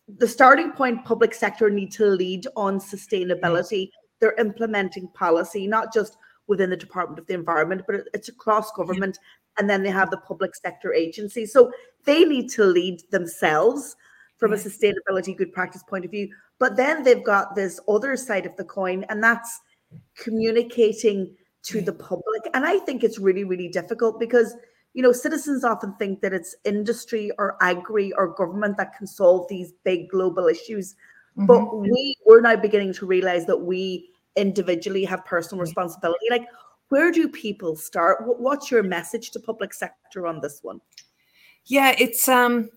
the 0.08 0.28
starting 0.28 0.72
point 0.72 1.04
public 1.04 1.34
sector 1.34 1.70
need 1.70 1.92
to 1.94 2.06
lead 2.06 2.48
on 2.56 2.80
sustainability. 2.80 3.84
Mm-hmm. 3.84 4.06
They're 4.20 4.36
implementing 4.36 5.10
policy 5.10 5.68
not 5.68 5.94
just 5.94 6.18
within 6.48 6.70
the 6.70 6.78
department 6.78 7.20
of 7.20 7.28
the 7.28 7.34
environment 7.34 7.82
but 7.86 7.96
it's 8.14 8.30
across 8.30 8.72
government 8.72 9.20
and 9.58 9.70
then 9.70 9.84
they 9.84 9.90
have 9.90 10.10
the 10.10 10.18
public 10.18 10.56
sector 10.56 10.94
agency. 10.94 11.46
so 11.46 11.72
they 12.06 12.24
need 12.24 12.50
to 12.50 12.64
lead 12.64 13.02
themselves 13.12 13.96
from 14.38 14.54
a 14.54 14.56
sustainability 14.56 15.36
good 15.36 15.52
practice 15.52 15.84
point 15.84 16.06
of 16.06 16.12
view. 16.12 16.30
But 16.60 16.78
then 16.78 17.04
they've 17.04 17.24
got 17.24 17.56
this 17.56 17.80
other 17.90 18.16
side 18.16 18.46
of 18.46 18.56
the 18.56 18.64
coin 18.64 19.04
and 19.10 19.22
that's 19.22 19.60
communicating 20.16 21.36
to 21.64 21.82
the 21.82 21.94
public. 21.94 22.44
And 22.54 22.66
i 22.66 22.80
think 22.80 23.04
it's 23.04 23.20
really 23.20 23.44
really 23.44 23.68
difficult 23.68 24.20
because 24.20 24.56
you 24.98 25.04
know, 25.04 25.12
citizens 25.12 25.64
often 25.64 25.94
think 26.00 26.22
that 26.22 26.34
it's 26.34 26.56
industry 26.66 27.30
or 27.38 27.56
agri 27.62 28.12
or 28.14 28.34
government 28.34 28.78
that 28.78 28.98
can 28.98 29.06
solve 29.06 29.48
these 29.48 29.72
big 29.84 30.10
global 30.10 30.48
issues. 30.48 30.96
Mm-hmm. 31.38 31.46
But 31.46 31.78
we 31.78 32.16
we're 32.26 32.42
now 32.42 32.56
beginning 32.56 32.94
to 32.94 33.06
realize 33.06 33.46
that 33.46 33.58
we 33.58 34.10
individually 34.36 35.06
have 35.06 35.24
personal 35.24 35.62
responsibility. 35.62 36.26
Like, 36.32 36.48
where 36.90 37.12
do 37.12 37.30
people 37.30 37.76
start? 37.76 38.24
What's 38.26 38.72
your 38.72 38.82
message 38.82 39.30
to 39.32 39.40
public 39.40 39.72
sector 39.72 40.26
on 40.26 40.42
this 40.42 40.62
one? 40.64 40.82
Yeah, 41.66 41.94
it's 42.00 42.28
um 42.28 42.68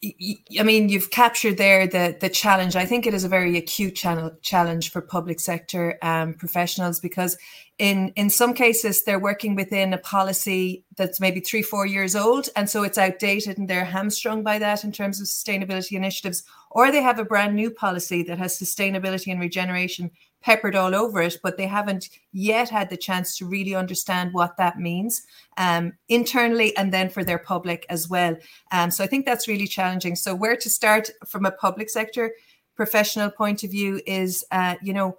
I 0.00 0.62
mean, 0.62 0.88
you've 0.88 1.10
captured 1.10 1.56
there 1.56 1.84
the 1.88 2.16
the 2.20 2.28
challenge. 2.28 2.76
I 2.76 2.86
think 2.86 3.04
it 3.04 3.14
is 3.14 3.24
a 3.24 3.28
very 3.28 3.56
acute 3.56 3.96
channel, 3.96 4.30
challenge 4.42 4.92
for 4.92 5.00
public 5.00 5.40
sector 5.40 5.98
um, 6.02 6.34
professionals 6.34 7.00
because 7.00 7.36
in 7.78 8.12
in 8.14 8.30
some 8.30 8.54
cases 8.54 9.02
they're 9.02 9.18
working 9.18 9.56
within 9.56 9.92
a 9.92 9.98
policy 9.98 10.84
that's 10.96 11.18
maybe 11.18 11.40
three 11.40 11.62
four 11.62 11.84
years 11.84 12.14
old, 12.14 12.48
and 12.54 12.70
so 12.70 12.84
it's 12.84 12.96
outdated 12.96 13.58
and 13.58 13.68
they're 13.68 13.84
hamstrung 13.84 14.44
by 14.44 14.60
that 14.60 14.84
in 14.84 14.92
terms 14.92 15.20
of 15.20 15.26
sustainability 15.26 15.96
initiatives, 15.96 16.44
or 16.70 16.92
they 16.92 17.02
have 17.02 17.18
a 17.18 17.24
brand 17.24 17.56
new 17.56 17.68
policy 17.68 18.22
that 18.22 18.38
has 18.38 18.56
sustainability 18.56 19.32
and 19.32 19.40
regeneration 19.40 20.12
peppered 20.40 20.76
all 20.76 20.94
over 20.94 21.20
it, 21.20 21.36
but 21.42 21.56
they 21.56 21.66
haven't 21.66 22.08
yet 22.32 22.68
had 22.68 22.90
the 22.90 22.96
chance 22.96 23.36
to 23.36 23.46
really 23.46 23.74
understand 23.74 24.32
what 24.32 24.56
that 24.56 24.78
means 24.78 25.22
um, 25.56 25.92
internally 26.08 26.76
and 26.76 26.92
then 26.92 27.08
for 27.08 27.24
their 27.24 27.38
public 27.38 27.84
as 27.88 28.08
well. 28.08 28.36
Um, 28.70 28.90
so 28.90 29.02
I 29.02 29.06
think 29.06 29.26
that's 29.26 29.48
really 29.48 29.66
challenging. 29.66 30.16
So 30.16 30.34
where 30.34 30.56
to 30.56 30.70
start 30.70 31.10
from 31.26 31.44
a 31.44 31.50
public 31.50 31.90
sector 31.90 32.32
professional 32.76 33.30
point 33.30 33.64
of 33.64 33.70
view 33.72 34.00
is, 34.06 34.44
uh, 34.52 34.76
you 34.80 34.92
know, 34.92 35.18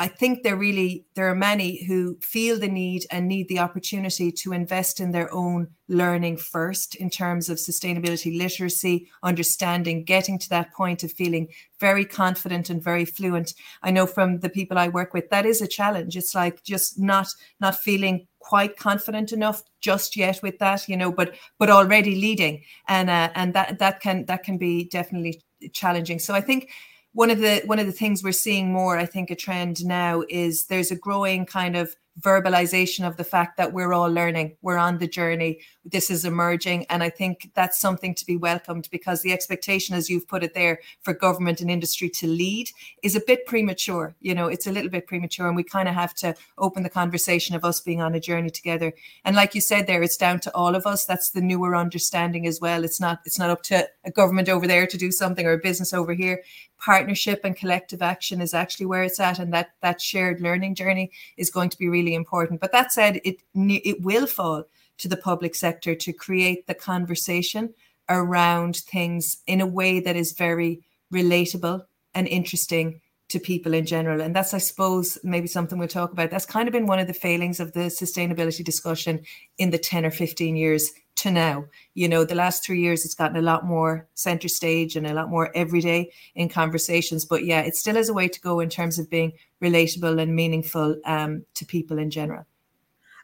I 0.00 0.08
think 0.08 0.42
there 0.42 0.56
really 0.56 1.04
there 1.14 1.28
are 1.28 1.34
many 1.34 1.84
who 1.84 2.16
feel 2.22 2.58
the 2.58 2.68
need 2.68 3.04
and 3.10 3.28
need 3.28 3.48
the 3.48 3.58
opportunity 3.58 4.32
to 4.32 4.54
invest 4.54 4.98
in 4.98 5.10
their 5.10 5.30
own 5.30 5.68
learning 5.88 6.38
first 6.38 6.94
in 6.94 7.10
terms 7.10 7.50
of 7.50 7.58
sustainability 7.58 8.34
literacy, 8.34 9.10
understanding, 9.22 10.04
getting 10.04 10.38
to 10.38 10.48
that 10.48 10.72
point 10.72 11.02
of 11.04 11.12
feeling 11.12 11.48
very 11.80 12.06
confident 12.06 12.70
and 12.70 12.82
very 12.82 13.04
fluent. 13.04 13.52
I 13.82 13.90
know 13.90 14.06
from 14.06 14.40
the 14.40 14.48
people 14.48 14.78
I 14.78 14.88
work 14.88 15.12
with 15.12 15.28
that 15.28 15.44
is 15.44 15.60
a 15.60 15.68
challenge. 15.68 16.16
It's 16.16 16.34
like 16.34 16.62
just 16.62 16.98
not 16.98 17.28
not 17.60 17.76
feeling 17.76 18.26
quite 18.38 18.78
confident 18.78 19.32
enough 19.32 19.62
just 19.82 20.16
yet 20.16 20.40
with 20.42 20.58
that, 20.60 20.88
you 20.88 20.96
know, 20.96 21.12
but 21.12 21.34
but 21.58 21.68
already 21.68 22.16
leading, 22.16 22.64
and 22.88 23.10
uh, 23.10 23.28
and 23.34 23.52
that 23.52 23.78
that 23.80 24.00
can 24.00 24.24
that 24.24 24.44
can 24.44 24.56
be 24.56 24.88
definitely 24.88 25.42
challenging. 25.74 26.18
So 26.18 26.32
I 26.32 26.40
think 26.40 26.70
one 27.12 27.30
of 27.30 27.38
the 27.38 27.62
one 27.66 27.78
of 27.78 27.86
the 27.86 27.92
things 27.92 28.22
we're 28.22 28.32
seeing 28.32 28.72
more 28.72 28.98
i 28.98 29.06
think 29.06 29.30
a 29.30 29.36
trend 29.36 29.84
now 29.84 30.22
is 30.28 30.66
there's 30.66 30.90
a 30.90 30.96
growing 30.96 31.44
kind 31.44 31.76
of 31.76 31.96
verbalization 32.20 33.06
of 33.06 33.16
the 33.16 33.24
fact 33.24 33.56
that 33.56 33.72
we're 33.72 33.92
all 33.92 34.10
learning, 34.10 34.56
we're 34.62 34.76
on 34.76 34.98
the 34.98 35.06
journey, 35.06 35.60
this 35.84 36.10
is 36.10 36.24
emerging. 36.24 36.84
And 36.90 37.02
I 37.02 37.08
think 37.08 37.50
that's 37.54 37.80
something 37.80 38.14
to 38.14 38.26
be 38.26 38.36
welcomed 38.36 38.88
because 38.90 39.22
the 39.22 39.32
expectation, 39.32 39.94
as 39.94 40.10
you've 40.10 40.28
put 40.28 40.42
it 40.42 40.54
there, 40.54 40.80
for 41.02 41.14
government 41.14 41.60
and 41.60 41.70
industry 41.70 42.10
to 42.10 42.26
lead 42.26 42.70
is 43.02 43.16
a 43.16 43.22
bit 43.26 43.46
premature. 43.46 44.14
You 44.20 44.34
know, 44.34 44.48
it's 44.48 44.66
a 44.66 44.72
little 44.72 44.90
bit 44.90 45.06
premature, 45.06 45.46
and 45.46 45.56
we 45.56 45.62
kind 45.62 45.88
of 45.88 45.94
have 45.94 46.14
to 46.16 46.34
open 46.58 46.82
the 46.82 46.90
conversation 46.90 47.54
of 47.54 47.64
us 47.64 47.80
being 47.80 48.00
on 48.00 48.14
a 48.14 48.20
journey 48.20 48.50
together. 48.50 48.92
And 49.24 49.36
like 49.36 49.54
you 49.54 49.60
said 49.60 49.86
there, 49.86 50.02
it's 50.02 50.16
down 50.16 50.40
to 50.40 50.54
all 50.54 50.74
of 50.74 50.86
us. 50.86 51.04
That's 51.04 51.30
the 51.30 51.40
newer 51.40 51.76
understanding 51.76 52.46
as 52.46 52.60
well. 52.60 52.84
It's 52.84 53.00
not 53.00 53.20
it's 53.24 53.38
not 53.38 53.50
up 53.50 53.62
to 53.64 53.88
a 54.04 54.10
government 54.10 54.48
over 54.48 54.66
there 54.66 54.86
to 54.86 54.98
do 54.98 55.10
something 55.10 55.46
or 55.46 55.52
a 55.52 55.58
business 55.58 55.92
over 55.92 56.12
here 56.12 56.42
partnership 56.80 57.42
and 57.44 57.56
collective 57.56 58.02
action 58.02 58.40
is 58.40 58.54
actually 58.54 58.86
where 58.86 59.02
it's 59.02 59.20
at 59.20 59.38
and 59.38 59.52
that 59.52 59.70
that 59.82 60.00
shared 60.00 60.40
learning 60.40 60.74
journey 60.74 61.10
is 61.36 61.50
going 61.50 61.68
to 61.68 61.78
be 61.78 61.88
really 61.88 61.99
important 62.08 62.60
but 62.60 62.72
that 62.72 62.92
said 62.92 63.20
it 63.24 63.42
it 63.54 64.00
will 64.02 64.26
fall 64.26 64.64
to 64.98 65.08
the 65.08 65.16
public 65.16 65.54
sector 65.54 65.94
to 65.94 66.12
create 66.12 66.66
the 66.66 66.74
conversation 66.74 67.72
around 68.08 68.76
things 68.76 69.38
in 69.46 69.60
a 69.60 69.66
way 69.66 70.00
that 70.00 70.16
is 70.16 70.32
very 70.32 70.82
relatable 71.12 71.84
and 72.14 72.26
interesting 72.28 73.00
to 73.28 73.38
people 73.38 73.72
in 73.72 73.86
general. 73.86 74.20
And 74.20 74.34
that's, 74.34 74.52
I 74.52 74.58
suppose, 74.58 75.16
maybe 75.22 75.46
something 75.46 75.78
we'll 75.78 75.88
talk 75.88 76.12
about. 76.12 76.30
That's 76.30 76.44
kind 76.44 76.68
of 76.68 76.72
been 76.72 76.86
one 76.86 76.98
of 76.98 77.06
the 77.06 77.14
failings 77.14 77.60
of 77.60 77.72
the 77.72 77.82
sustainability 77.82 78.64
discussion 78.64 79.20
in 79.56 79.70
the 79.70 79.78
10 79.78 80.04
or 80.04 80.10
15 80.10 80.56
years 80.56 80.90
to 81.20 81.30
now. 81.30 81.64
You 81.94 82.08
know, 82.08 82.24
the 82.24 82.34
last 82.34 82.64
three 82.64 82.80
years, 82.80 83.04
it's 83.04 83.14
gotten 83.14 83.36
a 83.36 83.42
lot 83.42 83.64
more 83.64 84.06
center 84.14 84.48
stage 84.48 84.96
and 84.96 85.06
a 85.06 85.14
lot 85.14 85.30
more 85.30 85.50
everyday 85.54 86.10
in 86.34 86.48
conversations. 86.48 87.24
But 87.24 87.44
yeah, 87.44 87.60
it 87.60 87.76
still 87.76 87.94
has 87.96 88.08
a 88.08 88.14
way 88.14 88.28
to 88.28 88.40
go 88.40 88.60
in 88.60 88.68
terms 88.68 88.98
of 88.98 89.08
being 89.08 89.32
relatable 89.62 90.20
and 90.20 90.34
meaningful 90.34 90.96
um, 91.04 91.44
to 91.54 91.64
people 91.64 91.98
in 91.98 92.10
general. 92.10 92.44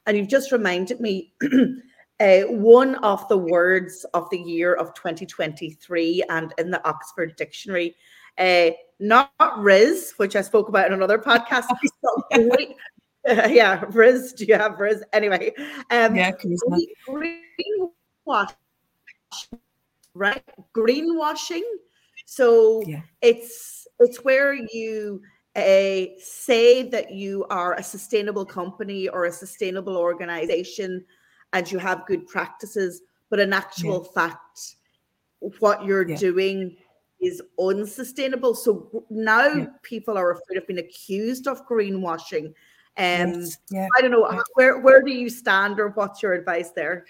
And 0.07 0.17
you've 0.17 0.29
just 0.29 0.53
reminded 0.53 1.01
me. 1.01 1.33
Uh, 2.19 2.45
one 2.45 2.95
of 3.05 3.29
the 3.29 3.37
words 3.37 4.07
of 4.15 4.27
the 4.31 4.39
year 4.39 4.73
of 4.73 4.95
2023 4.95 6.25
and 6.31 6.55
in 6.57 6.71
the 6.71 6.83
Oxford 6.89 7.37
Dictionary 7.37 7.95
uh, 8.39 8.71
not 8.99 9.31
rizz, 9.39 10.13
which 10.17 10.37
I 10.37 10.43
spoke 10.43 10.69
about 10.69 10.87
in 10.87 10.93
another 10.93 11.19
podcast. 11.19 11.67
yeah, 13.27 13.81
rizz. 13.87 14.37
Do 14.37 14.45
you 14.45 14.55
have 14.55 14.73
rizz? 14.73 15.03
Anyway, 15.13 15.53
um, 15.91 16.15
yeah, 16.15 16.31
greenwash, 17.57 18.55
right? 20.15 20.43
Greenwashing. 20.75 21.63
So 22.25 22.83
yeah. 22.87 23.03
it's 23.23 23.87
it's 24.01 24.25
where 24.25 24.55
you 24.55 25.23
uh, 25.55 26.07
say 26.19 26.83
that 26.83 27.13
you 27.13 27.47
are 27.51 27.75
a 27.75 27.83
sustainable 27.83 28.45
company 28.45 29.09
or 29.09 29.25
a 29.25 29.33
sustainable 29.33 29.97
organization, 29.97 31.05
and 31.53 31.71
you 31.71 31.79
have 31.79 32.07
good 32.07 32.27
practices, 32.27 33.03
but 33.31 33.41
in 33.41 33.53
actual 33.53 34.05
yeah. 34.05 34.29
fact, 34.29 34.77
what 35.61 35.85
you're 35.85 36.09
yeah. 36.09 36.17
doing 36.17 36.77
is 37.21 37.41
unsustainable. 37.59 38.55
So 38.55 39.05
now 39.09 39.47
yeah. 39.47 39.67
people 39.83 40.19
are 40.19 40.33
afraid 40.33 40.59
of 40.59 40.67
being 40.67 40.81
accused 40.81 41.47
of 41.47 41.67
greenwashing. 41.67 42.53
Um, 42.99 43.41
yes. 43.41 43.59
yeah. 43.71 43.89
I 43.97 44.03
don't 44.03 44.11
know 44.11 44.43
where 44.55 44.81
where 44.81 45.03
do 45.03 45.13
you 45.13 45.31
stand, 45.31 45.79
or 45.79 45.91
what's 45.91 46.23
your 46.23 46.33
advice 46.35 46.71
there? 46.71 47.07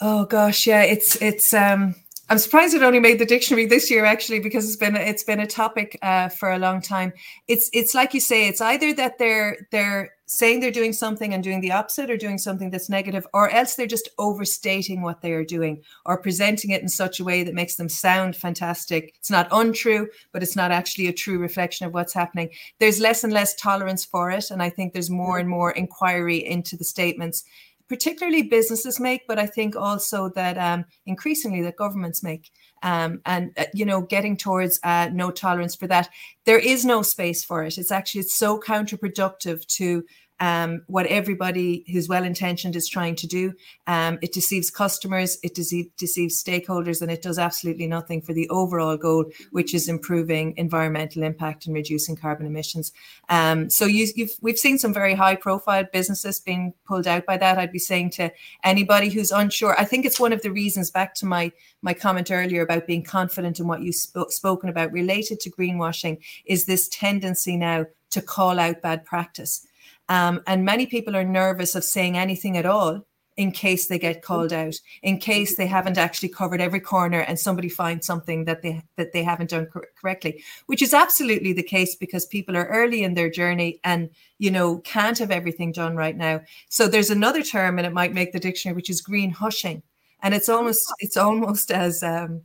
Oh 0.00 0.26
gosh, 0.26 0.66
yeah, 0.66 0.82
it's 0.82 1.16
it's 1.16 1.52
um 1.52 1.94
I'm 2.30 2.38
surprised 2.38 2.74
it 2.74 2.82
only 2.82 3.00
made 3.00 3.18
the 3.18 3.24
dictionary 3.24 3.66
this 3.66 3.90
year, 3.90 4.04
actually, 4.04 4.38
because 4.40 4.66
it's 4.66 4.76
been 4.76 4.96
it's 4.96 5.24
been 5.24 5.40
a 5.40 5.46
topic 5.46 5.98
uh, 6.02 6.28
for 6.28 6.52
a 6.52 6.58
long 6.58 6.80
time. 6.82 7.12
It's 7.48 7.70
it's 7.72 7.94
like 7.94 8.14
you 8.14 8.20
say, 8.20 8.46
it's 8.48 8.60
either 8.60 8.92
that 8.94 9.18
they're 9.18 9.66
they're 9.72 10.10
saying 10.26 10.60
they're 10.60 10.70
doing 10.70 10.92
something 10.92 11.32
and 11.32 11.42
doing 11.42 11.62
the 11.62 11.72
opposite, 11.72 12.10
or 12.10 12.16
doing 12.18 12.38
something 12.38 12.70
that's 12.70 12.90
negative, 12.90 13.26
or 13.32 13.50
else 13.50 13.74
they're 13.74 13.86
just 13.86 14.10
overstating 14.18 15.00
what 15.00 15.22
they 15.22 15.32
are 15.32 15.44
doing, 15.44 15.82
or 16.04 16.20
presenting 16.20 16.70
it 16.70 16.82
in 16.82 16.88
such 16.88 17.18
a 17.18 17.24
way 17.24 17.42
that 17.42 17.54
makes 17.54 17.76
them 17.76 17.88
sound 17.88 18.36
fantastic. 18.36 19.14
It's 19.18 19.30
not 19.30 19.48
untrue, 19.50 20.08
but 20.32 20.42
it's 20.42 20.54
not 20.54 20.70
actually 20.70 21.08
a 21.08 21.12
true 21.14 21.38
reflection 21.38 21.86
of 21.86 21.94
what's 21.94 22.12
happening. 22.12 22.50
There's 22.78 23.00
less 23.00 23.24
and 23.24 23.32
less 23.32 23.54
tolerance 23.56 24.04
for 24.04 24.30
it, 24.30 24.50
and 24.50 24.62
I 24.62 24.68
think 24.70 24.92
there's 24.92 25.10
more 25.10 25.38
and 25.38 25.48
more 25.48 25.72
inquiry 25.72 26.36
into 26.36 26.76
the 26.76 26.84
statements 26.84 27.42
particularly 27.88 28.42
businesses 28.42 29.00
make, 29.00 29.26
but 29.26 29.38
I 29.38 29.46
think 29.46 29.74
also 29.74 30.28
that 30.30 30.58
um, 30.58 30.84
increasingly 31.06 31.62
that 31.62 31.76
governments 31.76 32.22
make. 32.22 32.50
Um, 32.82 33.20
and 33.26 33.50
uh, 33.56 33.64
you 33.74 33.84
know, 33.84 34.02
getting 34.02 34.36
towards 34.36 34.78
uh, 34.84 35.10
no 35.12 35.30
tolerance 35.30 35.74
for 35.74 35.86
that. 35.88 36.08
There 36.44 36.58
is 36.58 36.84
no 36.84 37.02
space 37.02 37.44
for 37.44 37.64
it. 37.64 37.78
It's 37.78 37.90
actually 37.90 38.20
it's 38.20 38.38
so 38.38 38.60
counterproductive 38.60 39.66
to 39.76 40.04
um, 40.40 40.82
what 40.86 41.06
everybody 41.06 41.84
who's 41.90 42.08
well 42.08 42.24
intentioned 42.24 42.76
is 42.76 42.88
trying 42.88 43.16
to 43.16 43.26
do. 43.26 43.52
Um, 43.86 44.18
it 44.22 44.32
deceives 44.32 44.70
customers, 44.70 45.38
it 45.42 45.54
dece- 45.54 45.90
deceives 45.96 46.42
stakeholders, 46.42 47.02
and 47.02 47.10
it 47.10 47.22
does 47.22 47.38
absolutely 47.38 47.86
nothing 47.86 48.20
for 48.22 48.32
the 48.32 48.48
overall 48.48 48.96
goal, 48.96 49.26
which 49.50 49.74
is 49.74 49.88
improving 49.88 50.54
environmental 50.56 51.22
impact 51.22 51.66
and 51.66 51.74
reducing 51.74 52.16
carbon 52.16 52.46
emissions. 52.46 52.92
Um, 53.28 53.68
so 53.70 53.84
you, 53.84 54.28
we've 54.40 54.58
seen 54.58 54.78
some 54.78 54.94
very 54.94 55.14
high 55.14 55.36
profile 55.36 55.84
businesses 55.92 56.40
being 56.40 56.74
pulled 56.86 57.06
out 57.06 57.26
by 57.26 57.36
that. 57.36 57.58
I'd 57.58 57.72
be 57.72 57.78
saying 57.78 58.10
to 58.10 58.30
anybody 58.64 59.08
who's 59.08 59.30
unsure, 59.30 59.78
I 59.78 59.84
think 59.84 60.04
it's 60.04 60.20
one 60.20 60.32
of 60.32 60.42
the 60.42 60.52
reasons 60.52 60.90
back 60.90 61.14
to 61.16 61.26
my 61.26 61.52
my 61.80 61.94
comment 61.94 62.30
earlier 62.30 62.62
about 62.62 62.88
being 62.88 63.04
confident 63.04 63.60
in 63.60 63.68
what 63.68 63.82
you've 63.82 63.94
sp- 63.94 64.30
spoken 64.30 64.68
about 64.68 64.92
related 64.92 65.38
to 65.40 65.50
greenwashing 65.50 66.18
is 66.44 66.66
this 66.66 66.88
tendency 66.88 67.56
now 67.56 67.86
to 68.10 68.22
call 68.22 68.58
out 68.58 68.82
bad 68.82 69.04
practice. 69.04 69.66
Um, 70.08 70.42
and 70.46 70.64
many 70.64 70.86
people 70.86 71.16
are 71.16 71.24
nervous 71.24 71.74
of 71.74 71.84
saying 71.84 72.16
anything 72.16 72.56
at 72.56 72.66
all 72.66 73.04
in 73.38 73.52
case 73.52 73.86
they 73.86 74.00
get 74.00 74.20
called 74.20 74.52
out, 74.52 74.74
in 75.00 75.16
case 75.16 75.56
they 75.56 75.68
haven't 75.68 75.96
actually 75.96 76.28
covered 76.28 76.60
every 76.60 76.80
corner 76.80 77.20
and 77.20 77.38
somebody 77.38 77.68
finds 77.68 78.04
something 78.04 78.46
that 78.46 78.62
they 78.62 78.82
that 78.96 79.12
they 79.12 79.22
haven't 79.22 79.50
done 79.50 79.66
cor- 79.66 79.86
correctly, 79.98 80.42
which 80.66 80.82
is 80.82 80.92
absolutely 80.92 81.52
the 81.52 81.62
case 81.62 81.94
because 81.94 82.26
people 82.26 82.56
are 82.56 82.66
early 82.66 83.04
in 83.04 83.14
their 83.14 83.30
journey 83.30 83.78
and 83.84 84.10
you 84.38 84.50
know 84.50 84.78
can't 84.78 85.18
have 85.18 85.30
everything 85.30 85.70
done 85.70 85.94
right 85.94 86.16
now. 86.16 86.40
So 86.68 86.88
there's 86.88 87.10
another 87.10 87.44
term, 87.44 87.78
and 87.78 87.86
it 87.86 87.92
might 87.92 88.12
make 88.12 88.32
the 88.32 88.40
dictionary, 88.40 88.74
which 88.74 88.90
is 88.90 89.00
green 89.00 89.30
hushing, 89.30 89.84
and 90.20 90.34
it's 90.34 90.48
almost 90.48 90.92
it's 90.98 91.16
almost 91.16 91.70
as 91.70 92.02
um, 92.02 92.42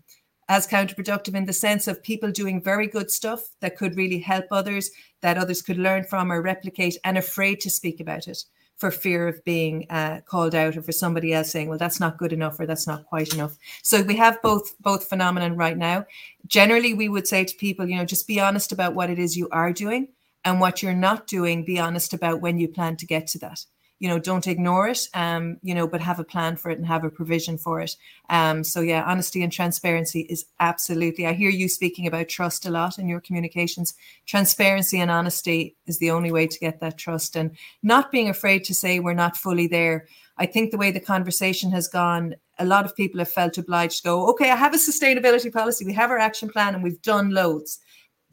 as 0.49 0.67
counterproductive 0.67 1.35
in 1.35 1.45
the 1.45 1.53
sense 1.53 1.87
of 1.87 2.03
people 2.03 2.31
doing 2.31 2.61
very 2.61 2.87
good 2.87 3.09
stuff 3.09 3.41
that 3.61 3.77
could 3.77 3.95
really 3.95 4.19
help 4.19 4.45
others, 4.51 4.91
that 5.21 5.37
others 5.37 5.61
could 5.61 5.77
learn 5.77 6.03
from 6.03 6.31
or 6.31 6.41
replicate, 6.41 6.97
and 7.03 7.17
afraid 7.17 7.59
to 7.61 7.69
speak 7.69 7.99
about 7.99 8.27
it 8.27 8.43
for 8.77 8.91
fear 8.91 9.27
of 9.27 9.43
being 9.45 9.85
uh, 9.89 10.19
called 10.25 10.55
out 10.55 10.75
or 10.75 10.81
for 10.81 10.91
somebody 10.91 11.33
else 11.33 11.51
saying, 11.51 11.69
"Well, 11.69 11.77
that's 11.77 11.99
not 11.99 12.17
good 12.17 12.33
enough" 12.33 12.59
or 12.59 12.65
"That's 12.65 12.87
not 12.87 13.05
quite 13.05 13.33
enough." 13.33 13.57
So 13.81 14.01
we 14.01 14.15
have 14.17 14.41
both 14.41 14.75
both 14.79 15.07
phenomenon 15.07 15.55
right 15.55 15.77
now. 15.77 16.05
Generally, 16.47 16.95
we 16.95 17.09
would 17.09 17.27
say 17.27 17.45
to 17.45 17.55
people, 17.55 17.87
you 17.87 17.95
know, 17.95 18.05
just 18.05 18.27
be 18.27 18.39
honest 18.39 18.71
about 18.71 18.95
what 18.95 19.09
it 19.09 19.19
is 19.19 19.37
you 19.37 19.47
are 19.49 19.71
doing 19.71 20.09
and 20.43 20.59
what 20.59 20.83
you're 20.83 20.93
not 20.93 21.27
doing. 21.27 21.63
Be 21.63 21.79
honest 21.79 22.13
about 22.13 22.41
when 22.41 22.57
you 22.57 22.67
plan 22.67 22.97
to 22.97 23.05
get 23.05 23.27
to 23.27 23.39
that 23.39 23.65
you 24.03 24.09
know, 24.09 24.19
don't 24.19 24.47
ignore 24.47 24.89
it, 24.89 25.07
um, 25.13 25.55
you 25.63 25.73
know, 25.73 25.87
but 25.87 26.01
have 26.01 26.19
a 26.19 26.25
plan 26.25 26.57
for 26.57 26.69
it 26.69 26.77
and 26.77 26.85
have 26.85 27.05
a 27.05 27.09
provision 27.09 27.57
for 27.57 27.79
it. 27.79 27.95
Um, 28.29 28.61
so 28.61 28.81
yeah, 28.81 29.01
honesty 29.05 29.41
and 29.41 29.49
transparency 29.49 30.23
is 30.29 30.43
absolutely. 30.59 31.25
I 31.25 31.31
hear 31.31 31.49
you 31.49 31.69
speaking 31.69 32.05
about 32.05 32.27
trust 32.27 32.65
a 32.65 32.69
lot 32.69 32.99
in 32.99 33.07
your 33.07 33.21
communications. 33.21 33.93
Transparency 34.25 34.99
and 34.99 35.09
honesty 35.09 35.77
is 35.85 35.99
the 35.99 36.11
only 36.11 36.33
way 36.33 36.47
to 36.47 36.59
get 36.59 36.81
that 36.81 36.97
trust, 36.97 37.37
and 37.37 37.51
not 37.81 38.11
being 38.11 38.27
afraid 38.27 38.65
to 38.65 38.73
say 38.73 38.99
we're 38.99 39.13
not 39.13 39.37
fully 39.37 39.67
there. 39.67 40.05
I 40.37 40.47
think 40.47 40.71
the 40.71 40.77
way 40.77 40.91
the 40.91 40.99
conversation 40.99 41.71
has 41.71 41.87
gone, 41.87 42.35
a 42.59 42.65
lot 42.65 42.83
of 42.83 42.97
people 42.97 43.19
have 43.19 43.31
felt 43.31 43.57
obliged 43.57 43.99
to 43.99 44.09
go, 44.09 44.29
okay, 44.31 44.51
I 44.51 44.57
have 44.57 44.73
a 44.73 44.77
sustainability 44.77 45.53
policy, 45.53 45.85
we 45.85 45.93
have 45.93 46.11
our 46.11 46.19
action 46.19 46.49
plan, 46.49 46.75
and 46.75 46.83
we've 46.83 47.01
done 47.01 47.29
loads, 47.29 47.79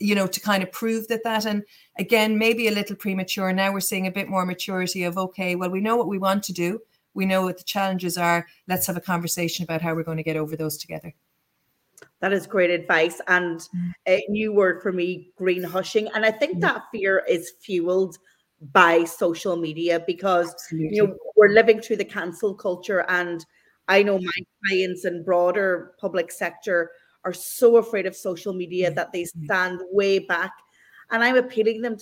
you 0.01 0.15
know, 0.15 0.27
to 0.27 0.41
kind 0.41 0.63
of 0.63 0.73
prove 0.73 1.07
that 1.09 1.23
that. 1.25 1.45
And 1.45 1.63
again, 1.99 2.39
maybe 2.39 2.67
a 2.67 2.73
little 2.73 2.97
premature. 2.97 3.53
Now 3.53 3.73
we're 3.73 3.81
seeing 3.81 4.07
a 4.07 4.11
bit 4.11 4.29
more 4.29 4.47
maturity 4.47 5.05
of, 5.05 5.19
okay, 5.19 5.55
well, 5.55 5.71
we 5.71 5.81
know 5.81 5.97
what 5.97 6.09
we 6.09 6.19
want 6.19 6.43
to 6.45 6.53
do, 6.53 6.81
we 7.15 7.27
know 7.27 7.43
what 7.43 7.59
the 7.59 7.65
challenges 7.65 8.17
are. 8.17 8.47
Let's 8.67 8.87
have 8.87 8.97
a 8.97 9.01
conversation 9.01 9.65
about 9.65 9.83
how 9.83 9.95
we're 9.95 10.05
going 10.05 10.17
to 10.17 10.23
get 10.23 10.37
over 10.37 10.57
those 10.57 10.79
together. 10.79 11.15
That 12.21 12.33
is 12.33 12.47
great 12.47 12.71
advice 12.71 13.21
and 13.29 13.61
a 14.09 14.25
new 14.29 14.53
word 14.53 14.83
for 14.83 14.93
me, 14.93 15.31
green 15.37 15.63
hushing. 15.63 16.09
And 16.15 16.25
I 16.25 16.31
think 16.31 16.59
mm. 16.59 16.61
that 16.63 16.85
fear 16.93 17.23
is 17.29 17.53
fueled 17.61 18.19
by 18.73 19.05
social 19.05 19.57
media 19.57 20.03
because 20.07 20.53
Absolutely. 20.53 20.97
you 20.97 21.07
know 21.07 21.17
we're 21.37 21.49
living 21.49 21.81
through 21.81 21.97
the 21.97 22.05
cancel 22.05 22.55
culture 22.55 23.07
and 23.09 23.45
I 23.89 24.03
know 24.03 24.19
my 24.19 24.31
clients 24.67 25.05
and 25.05 25.25
broader 25.25 25.95
public 25.99 26.31
sector 26.31 26.91
are 27.24 27.33
so 27.33 27.76
afraid 27.76 28.06
of 28.06 28.16
social 28.16 28.52
media 28.52 28.90
that 28.92 29.12
they 29.12 29.24
stand 29.24 29.80
way 29.90 30.18
back 30.18 30.52
and 31.11 31.22
I'm 31.22 31.37
appealing 31.37 31.83
them 31.83 31.96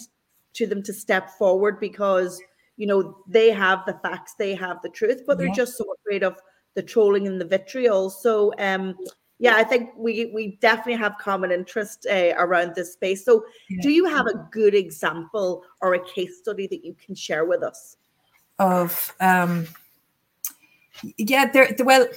to 0.55 0.67
them 0.67 0.83
to 0.83 0.93
step 0.93 1.31
forward 1.31 1.81
because 1.81 2.41
you 2.77 2.87
know 2.87 3.19
they 3.27 3.51
have 3.51 3.85
the 3.87 3.99
facts 4.03 4.35
they 4.39 4.55
have 4.55 4.81
the 4.83 4.89
truth 4.89 5.23
but 5.27 5.39
they're 5.39 5.49
yeah. 5.49 5.55
just 5.55 5.77
so 5.77 5.85
afraid 6.01 6.23
of 6.23 6.39
the 6.75 6.83
trolling 6.83 7.27
and 7.27 7.41
the 7.41 7.45
vitriol 7.45 8.11
so 8.11 8.53
um 8.59 8.95
yeah, 9.41 9.55
I 9.57 9.65
think 9.65 9.91
we 9.97 10.27
we 10.35 10.59
definitely 10.61 10.95
have 10.95 11.17
common 11.19 11.53
interest 11.53 12.07
uh, 12.11 12.35
around 12.37 12.75
this 12.75 12.93
space. 12.93 13.25
So, 13.25 13.45
yeah. 13.71 13.79
do 13.83 13.91
you 13.91 14.05
have 14.07 14.27
a 14.27 14.49
good 14.51 14.75
example 14.75 15.63
or 15.81 15.95
a 15.95 16.05
case 16.05 16.39
study 16.39 16.67
that 16.67 16.85
you 16.85 16.95
can 16.95 17.15
share 17.15 17.45
with 17.45 17.63
us? 17.63 17.97
Of 18.59 19.15
um, 19.21 19.69
yeah, 21.17 21.51
there. 21.51 21.75
Well, 21.79 22.09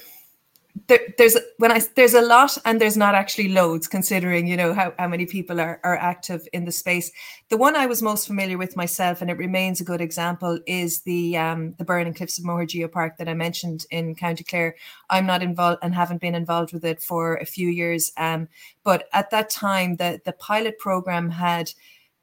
there, 0.88 1.00
there's 1.18 1.36
when 1.58 1.70
I 1.70 1.80
there's 1.96 2.14
a 2.14 2.22
lot 2.22 2.56
and 2.64 2.80
there's 2.80 2.96
not 2.96 3.14
actually 3.14 3.48
loads 3.48 3.86
considering 3.86 4.46
you 4.46 4.56
know 4.56 4.72
how, 4.72 4.94
how 4.98 5.06
many 5.06 5.26
people 5.26 5.60
are, 5.60 5.80
are 5.84 5.96
active 5.96 6.48
in 6.52 6.64
the 6.64 6.72
space. 6.72 7.10
The 7.50 7.56
one 7.56 7.76
I 7.76 7.86
was 7.86 8.02
most 8.02 8.26
familiar 8.26 8.56
with 8.56 8.76
myself, 8.76 9.20
and 9.20 9.30
it 9.30 9.36
remains 9.36 9.80
a 9.80 9.84
good 9.84 10.00
example, 10.00 10.58
is 10.66 11.02
the 11.02 11.36
um, 11.36 11.74
the 11.78 11.84
Burren 11.84 12.06
and 12.06 12.16
Cliffs 12.16 12.38
of 12.38 12.44
Moher 12.44 12.66
Geopark 12.66 13.18
that 13.18 13.28
I 13.28 13.34
mentioned 13.34 13.84
in 13.90 14.14
County 14.14 14.44
Clare. 14.44 14.74
I'm 15.10 15.26
not 15.26 15.42
involved 15.42 15.80
and 15.82 15.94
haven't 15.94 16.20
been 16.20 16.34
involved 16.34 16.72
with 16.72 16.84
it 16.84 17.02
for 17.02 17.36
a 17.36 17.46
few 17.46 17.68
years, 17.68 18.12
um, 18.16 18.48
but 18.82 19.08
at 19.12 19.30
that 19.30 19.50
time 19.50 19.96
the 19.96 20.20
the 20.24 20.32
pilot 20.32 20.78
program 20.78 21.30
had 21.30 21.70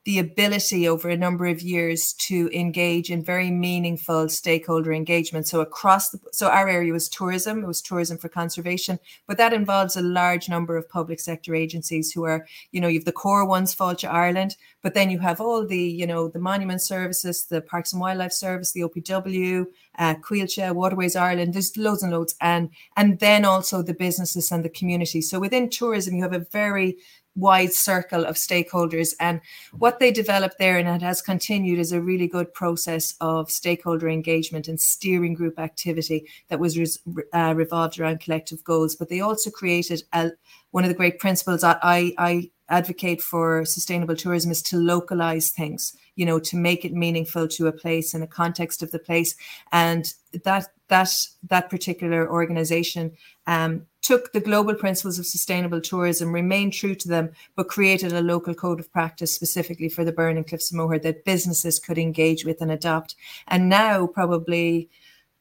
the 0.05 0.19
ability 0.19 0.87
over 0.87 1.09
a 1.09 1.17
number 1.17 1.45
of 1.45 1.61
years 1.61 2.13
to 2.13 2.49
engage 2.53 3.11
in 3.11 3.23
very 3.23 3.51
meaningful 3.51 4.29
stakeholder 4.29 4.93
engagement. 4.93 5.45
So 5.45 5.59
across 5.59 6.09
the 6.09 6.19
so 6.31 6.47
our 6.47 6.69
area 6.69 6.93
was 6.93 7.09
tourism, 7.09 7.63
it 7.63 7.67
was 7.67 7.81
tourism 7.81 8.17
for 8.17 8.29
conservation, 8.29 8.99
but 9.27 9.37
that 9.37 9.53
involves 9.53 9.97
a 9.97 10.01
large 10.01 10.47
number 10.47 10.77
of 10.77 10.89
public 10.89 11.19
sector 11.19 11.53
agencies 11.53 12.11
who 12.11 12.23
are, 12.23 12.47
you 12.71 12.79
know, 12.79 12.87
you've 12.87 13.05
the 13.05 13.11
core 13.11 13.45
ones, 13.45 13.75
Fáilte 13.75 14.09
Ireland, 14.09 14.55
but 14.81 14.93
then 14.93 15.09
you 15.09 15.19
have 15.19 15.41
all 15.41 15.67
the, 15.67 15.77
you 15.77 16.07
know, 16.07 16.29
the 16.29 16.39
monument 16.39 16.81
services, 16.81 17.45
the 17.45 17.61
Parks 17.61 17.91
and 17.91 18.01
Wildlife 18.01 18.31
Service, 18.31 18.71
the 18.71 18.81
OPW, 18.81 19.65
uh, 19.97 20.15
Coillte, 20.15 20.73
Waterways 20.73 21.17
Ireland. 21.17 21.53
There's 21.53 21.75
loads 21.75 22.03
and 22.03 22.11
loads, 22.13 22.35
and 22.39 22.69
and 22.95 23.19
then 23.19 23.43
also 23.43 23.81
the 23.81 23.93
businesses 23.93 24.51
and 24.51 24.63
the 24.63 24.69
community. 24.69 25.21
So 25.21 25.39
within 25.39 25.69
tourism, 25.69 26.15
you 26.15 26.23
have 26.23 26.33
a 26.33 26.47
very 26.51 26.97
wide 27.39 27.73
circle 27.73 28.25
of 28.25 28.35
stakeholders. 28.35 29.13
And 29.19 29.41
what 29.77 29.99
they 29.99 30.11
developed 30.11 30.57
there, 30.59 30.77
and 30.77 30.87
it 30.87 31.01
has 31.01 31.21
continued, 31.21 31.79
is 31.79 31.91
a 31.91 32.01
really 32.01 32.27
good 32.27 32.53
process 32.53 33.15
of 33.21 33.51
stakeholder 33.51 34.09
engagement 34.09 34.67
and 34.67 34.79
steering 34.79 35.33
group 35.33 35.59
activity 35.59 36.27
that 36.49 36.59
was 36.59 36.99
uh, 37.33 37.53
revolved 37.55 37.99
around 37.99 38.19
collective 38.19 38.63
goals. 38.63 38.95
But 38.95 39.09
they 39.09 39.21
also 39.21 39.49
created 39.49 40.03
a, 40.13 40.31
one 40.71 40.83
of 40.83 40.89
the 40.89 40.95
great 40.95 41.19
principles 41.19 41.61
that 41.61 41.79
I, 41.81 42.13
I 42.17 42.51
advocate 42.69 43.21
for 43.21 43.65
sustainable 43.65 44.15
tourism 44.15 44.51
is 44.51 44.61
to 44.61 44.77
localize 44.77 45.49
things 45.49 45.95
you 46.15 46.25
know 46.25 46.39
to 46.39 46.55
make 46.55 46.85
it 46.85 46.93
meaningful 46.93 47.47
to 47.47 47.65
a 47.65 47.71
place 47.71 48.13
in 48.13 48.21
the 48.21 48.27
context 48.27 48.83
of 48.83 48.91
the 48.91 48.99
place 48.99 49.35
and 49.71 50.13
that 50.43 50.67
that 50.89 51.09
that 51.49 51.69
particular 51.69 52.29
organization 52.29 53.13
um, 53.47 53.85
took 54.01 54.31
the 54.31 54.39
global 54.39 54.73
principles 54.73 55.19
of 55.19 55.25
sustainable 55.25 55.81
tourism, 55.81 56.33
remained 56.33 56.73
true 56.73 56.95
to 56.95 57.07
them, 57.07 57.31
but 57.55 57.67
created 57.67 58.11
a 58.11 58.21
local 58.21 58.53
code 58.53 58.79
of 58.79 58.91
practice 58.91 59.33
specifically 59.33 59.89
for 59.89 60.03
the 60.03 60.11
Burren 60.11 60.37
and 60.37 60.47
Cliffs 60.47 60.71
of 60.71 60.77
Moher 60.77 60.99
that 60.99 61.25
businesses 61.25 61.79
could 61.79 61.97
engage 61.97 62.43
with 62.43 62.61
and 62.61 62.71
adopt. 62.71 63.15
And 63.47 63.69
now, 63.69 64.07
probably 64.07 64.89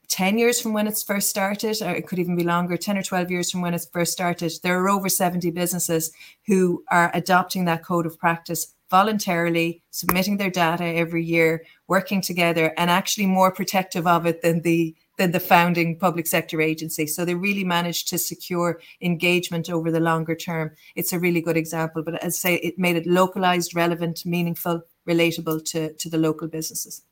10 0.09 0.39
years 0.39 0.61
from 0.61 0.73
when 0.73 0.87
it's 0.87 1.03
first 1.03 1.29
started, 1.29 1.81
or 1.83 1.91
it 1.91 2.07
could 2.07 2.19
even 2.19 2.37
be 2.37 2.45
longer, 2.45 2.77
10 2.77 2.99
or 2.99 3.03
12 3.03 3.31
years 3.31 3.51
from 3.51 3.61
when 3.61 3.75
it's 3.75 3.87
first 3.87 4.13
started, 4.13 4.53
there 4.63 4.81
are 4.81 4.89
over 4.89 5.09
70 5.09 5.51
businesses 5.51 6.13
who 6.47 6.83
are 6.91 7.11
adopting 7.15 7.67
that 7.67 7.85
code 7.85 8.07
of 8.07 8.19
practice 8.19 8.75
voluntarily, 8.91 9.83
submitting 9.91 10.39
their 10.39 10.51
data 10.51 10.85
every 10.85 11.23
year, 11.23 11.65
working 11.89 12.23
together, 12.23 12.73
and 12.79 12.91
actually 12.91 13.27
more 13.27 13.53
protective 13.53 14.07
of 14.07 14.25
it 14.25 14.41
than 14.41 14.63
the 14.63 14.95
than 15.19 15.33
the 15.33 15.41
founding 15.41 15.99
public 15.99 16.27
sector 16.27 16.61
agency. 16.63 17.07
So 17.07 17.25
they 17.25 17.35
really 17.35 17.65
managed 17.65 18.09
to 18.09 18.19
secure 18.19 18.81
engagement 19.03 19.69
over 19.69 19.91
the 19.91 20.01
longer 20.01 20.35
term. 20.35 20.71
It's 20.95 21.13
a 21.13 21.19
really 21.19 21.41
good 21.41 21.57
example. 21.57 22.03
But 22.03 22.23
as 22.23 22.37
I 22.37 22.39
say, 22.39 22.55
it 22.57 22.79
made 22.79 22.97
it 22.97 23.07
localized, 23.07 23.75
relevant, 23.75 24.25
meaningful, 24.25 24.83
relatable 25.07 25.65
to, 25.73 25.93
to 25.93 26.09
the 26.09 26.19
local 26.19 26.47
businesses. 26.47 27.03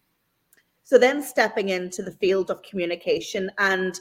So 0.84 0.98
then 0.98 1.20
stepping 1.20 1.70
into 1.70 2.02
the 2.02 2.12
field 2.12 2.48
of 2.48 2.62
communication 2.62 3.50
and 3.58 3.98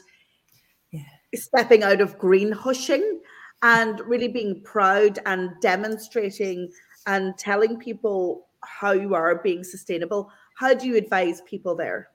yeah. 0.92 1.02
stepping 1.34 1.82
out 1.82 2.00
of 2.00 2.16
green 2.16 2.52
hushing 2.52 3.20
and 3.62 4.00
really 4.00 4.28
being 4.28 4.62
proud 4.62 5.18
and 5.26 5.50
demonstrating 5.60 6.70
and 7.08 7.36
telling 7.36 7.76
people 7.76 8.46
how 8.62 8.92
you 8.92 9.14
are 9.14 9.42
being 9.42 9.64
sustainable. 9.64 10.30
How 10.56 10.74
do 10.74 10.86
you 10.86 10.96
advise 10.96 11.40
people 11.40 11.74
there? 11.74 12.08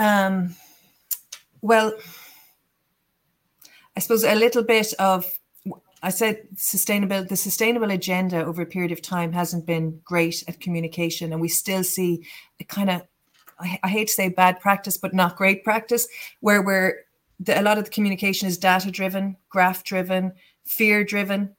Um, 0.00 0.56
well, 1.60 1.92
I 3.94 4.00
suppose 4.00 4.24
a 4.24 4.34
little 4.34 4.64
bit 4.64 4.94
of 4.94 5.26
I 6.02 6.08
said 6.08 6.46
sustainable 6.56 7.24
the 7.24 7.36
sustainable 7.36 7.90
agenda 7.90 8.42
over 8.42 8.62
a 8.62 8.66
period 8.66 8.92
of 8.92 9.02
time 9.02 9.32
hasn't 9.32 9.66
been 9.66 10.00
great 10.02 10.42
at 10.48 10.58
communication, 10.58 11.32
and 11.32 11.40
we 11.40 11.48
still 11.48 11.84
see 11.84 12.26
a 12.58 12.64
kind 12.64 12.88
of 12.88 13.02
I, 13.58 13.78
I 13.82 13.88
hate 13.88 14.08
to 14.08 14.14
say 14.14 14.30
bad 14.30 14.58
practice, 14.58 14.96
but 14.96 15.12
not 15.12 15.36
great 15.36 15.64
practice, 15.64 16.08
where 16.40 16.62
we're 16.62 17.04
the, 17.38 17.60
a 17.60 17.62
lot 17.62 17.76
of 17.76 17.84
the 17.84 17.90
communication 17.90 18.48
is 18.48 18.56
data 18.56 18.90
driven, 18.90 19.36
graph 19.50 19.84
driven, 19.84 20.32
fear 20.64 21.04
driven, 21.04 21.54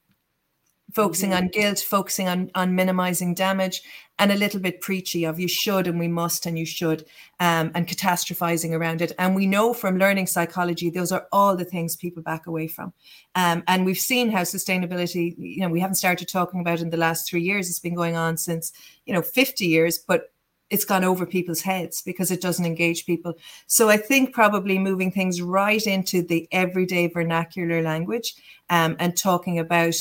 focusing 0.96 1.30
mm-hmm. 1.30 1.44
on 1.44 1.50
guilt, 1.50 1.80
focusing 1.80 2.28
on 2.28 2.50
on 2.56 2.74
minimizing 2.74 3.36
damage, 3.36 3.84
and 4.22 4.32
a 4.32 4.36
little 4.36 4.60
bit 4.60 4.82
preachy 4.82 5.26
of 5.26 5.40
you 5.40 5.48
should 5.48 5.88
and 5.88 5.98
we 5.98 6.08
must 6.08 6.46
and 6.46 6.58
you 6.58 6.66
should, 6.66 7.04
um, 7.40 7.72
and 7.74 7.88
catastrophizing 7.88 8.72
around 8.72 9.02
it. 9.02 9.12
And 9.18 9.34
we 9.36 9.48
know 9.48 9.74
from 9.74 9.98
learning 9.98 10.28
psychology, 10.28 10.92
those 10.92 11.12
are 11.12 11.28
all 11.32 11.58
the 11.58 11.66
things 11.66 11.96
people 11.96 12.22
back 12.22 12.46
away 12.46 12.68
from. 12.68 12.94
Um, 13.34 13.64
and 13.68 13.84
we've 13.84 13.98
seen 13.98 14.30
how 14.30 14.42
sustainability, 14.42 15.34
you 15.40 15.62
know, 15.62 15.70
we 15.70 15.80
haven't 15.80 15.96
started 15.96 16.28
talking 16.28 16.62
about 16.62 16.82
in 16.82 16.92
the 16.92 16.98
last 16.98 17.28
three 17.28 17.42
years. 17.42 17.68
It's 17.68 17.80
been 17.80 17.96
going 17.96 18.16
on 18.16 18.38
since 18.38 18.72
you 19.08 19.14
know 19.14 19.24
50 19.24 19.66
years, 19.66 19.98
but 19.98 20.32
it's 20.70 20.86
gone 20.86 21.04
over 21.04 21.26
people's 21.26 21.62
heads 21.62 22.04
because 22.04 22.30
it 22.30 22.42
doesn't 22.42 22.66
engage 22.66 23.08
people. 23.08 23.34
So 23.66 23.90
I 23.90 23.98
think 23.98 24.36
probably 24.36 24.78
moving 24.78 25.12
things 25.12 25.42
right 25.42 25.86
into 25.86 26.22
the 26.22 26.48
everyday 26.52 27.08
vernacular 27.08 27.82
language 27.82 28.36
um, 28.70 28.96
and 29.00 29.18
talking 29.18 29.58
about 29.58 29.96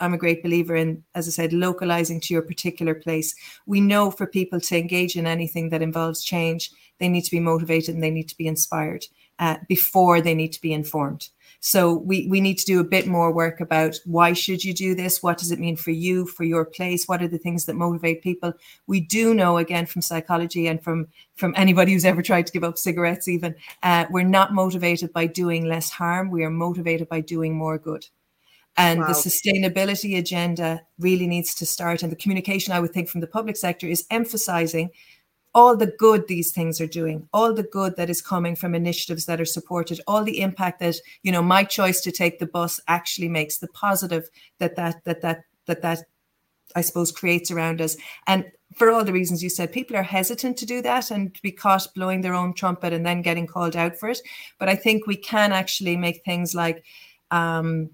I'm 0.00 0.14
a 0.14 0.18
great 0.18 0.42
believer 0.42 0.74
in, 0.74 1.04
as 1.14 1.28
I 1.28 1.30
said, 1.30 1.52
localizing 1.52 2.20
to 2.20 2.34
your 2.34 2.42
particular 2.42 2.94
place. 2.94 3.34
We 3.66 3.80
know 3.80 4.10
for 4.10 4.26
people 4.26 4.60
to 4.60 4.78
engage 4.78 5.16
in 5.16 5.26
anything 5.26 5.70
that 5.70 5.82
involves 5.82 6.24
change, 6.24 6.70
they 6.98 7.08
need 7.08 7.22
to 7.22 7.30
be 7.30 7.40
motivated 7.40 7.94
and 7.94 8.02
they 8.02 8.10
need 8.10 8.28
to 8.28 8.36
be 8.36 8.46
inspired 8.46 9.06
uh, 9.38 9.56
before 9.68 10.20
they 10.20 10.34
need 10.34 10.52
to 10.52 10.60
be 10.60 10.72
informed. 10.72 11.28
So 11.60 11.94
we 11.94 12.28
we 12.28 12.42
need 12.42 12.58
to 12.58 12.66
do 12.66 12.78
a 12.78 12.84
bit 12.84 13.06
more 13.06 13.32
work 13.32 13.58
about 13.58 13.98
why 14.04 14.34
should 14.34 14.62
you 14.62 14.74
do 14.74 14.94
this? 14.94 15.22
What 15.22 15.38
does 15.38 15.50
it 15.50 15.58
mean 15.58 15.76
for 15.76 15.92
you, 15.92 16.26
for 16.26 16.44
your 16.44 16.66
place? 16.66 17.06
What 17.06 17.22
are 17.22 17.28
the 17.28 17.38
things 17.38 17.64
that 17.64 17.74
motivate 17.74 18.22
people? 18.22 18.52
We 18.86 19.00
do 19.00 19.32
know 19.32 19.56
again 19.56 19.86
from 19.86 20.02
psychology 20.02 20.66
and 20.66 20.82
from 20.82 21.08
from 21.36 21.54
anybody 21.56 21.92
who's 21.92 22.04
ever 22.04 22.20
tried 22.20 22.46
to 22.48 22.52
give 22.52 22.64
up 22.64 22.76
cigarettes, 22.76 23.28
even 23.28 23.54
uh, 23.82 24.04
we're 24.10 24.24
not 24.24 24.52
motivated 24.52 25.12
by 25.14 25.26
doing 25.26 25.64
less 25.64 25.90
harm. 25.90 26.30
We 26.30 26.44
are 26.44 26.50
motivated 26.50 27.08
by 27.08 27.22
doing 27.22 27.56
more 27.56 27.78
good. 27.78 28.06
And 28.76 29.00
wow. 29.00 29.06
the 29.06 29.12
sustainability 29.12 30.18
agenda 30.18 30.82
really 30.98 31.26
needs 31.26 31.54
to 31.56 31.66
start. 31.66 32.02
And 32.02 32.10
the 32.10 32.16
communication, 32.16 32.72
I 32.72 32.80
would 32.80 32.92
think, 32.92 33.08
from 33.08 33.20
the 33.20 33.26
public 33.26 33.56
sector 33.56 33.86
is 33.86 34.04
emphasizing 34.10 34.90
all 35.54 35.76
the 35.76 35.94
good 35.98 36.26
these 36.26 36.50
things 36.50 36.80
are 36.80 36.86
doing, 36.86 37.28
all 37.32 37.54
the 37.54 37.62
good 37.62 37.94
that 37.96 38.10
is 38.10 38.20
coming 38.20 38.56
from 38.56 38.74
initiatives 38.74 39.26
that 39.26 39.40
are 39.40 39.44
supported, 39.44 40.00
all 40.06 40.24
the 40.24 40.40
impact 40.40 40.80
that 40.80 40.96
you 41.22 41.30
know 41.30 41.42
my 41.42 41.62
choice 41.62 42.00
to 42.00 42.10
take 42.10 42.38
the 42.38 42.46
bus 42.46 42.80
actually 42.88 43.28
makes, 43.28 43.58
the 43.58 43.68
positive 43.68 44.28
that 44.58 44.74
that 44.76 45.04
that 45.04 45.22
that 45.22 45.44
that 45.66 45.82
that 45.82 45.98
I 46.74 46.80
suppose 46.80 47.12
creates 47.12 47.52
around 47.52 47.80
us, 47.80 47.96
and 48.26 48.50
for 48.74 48.90
all 48.90 49.04
the 49.04 49.12
reasons 49.12 49.42
you 49.42 49.50
said, 49.50 49.72
people 49.72 49.96
are 49.96 50.02
hesitant 50.02 50.56
to 50.56 50.66
do 50.66 50.82
that 50.82 51.12
and 51.12 51.32
to 51.32 51.42
be 51.42 51.52
caught 51.52 51.86
blowing 51.94 52.22
their 52.22 52.34
own 52.34 52.54
trumpet 52.54 52.92
and 52.92 53.06
then 53.06 53.22
getting 53.22 53.46
called 53.46 53.76
out 53.76 53.96
for 53.96 54.08
it. 54.08 54.20
But 54.58 54.68
I 54.68 54.74
think 54.74 55.06
we 55.06 55.16
can 55.16 55.52
actually 55.52 55.96
make 55.96 56.24
things 56.24 56.56
like 56.56 56.84
um, 57.30 57.90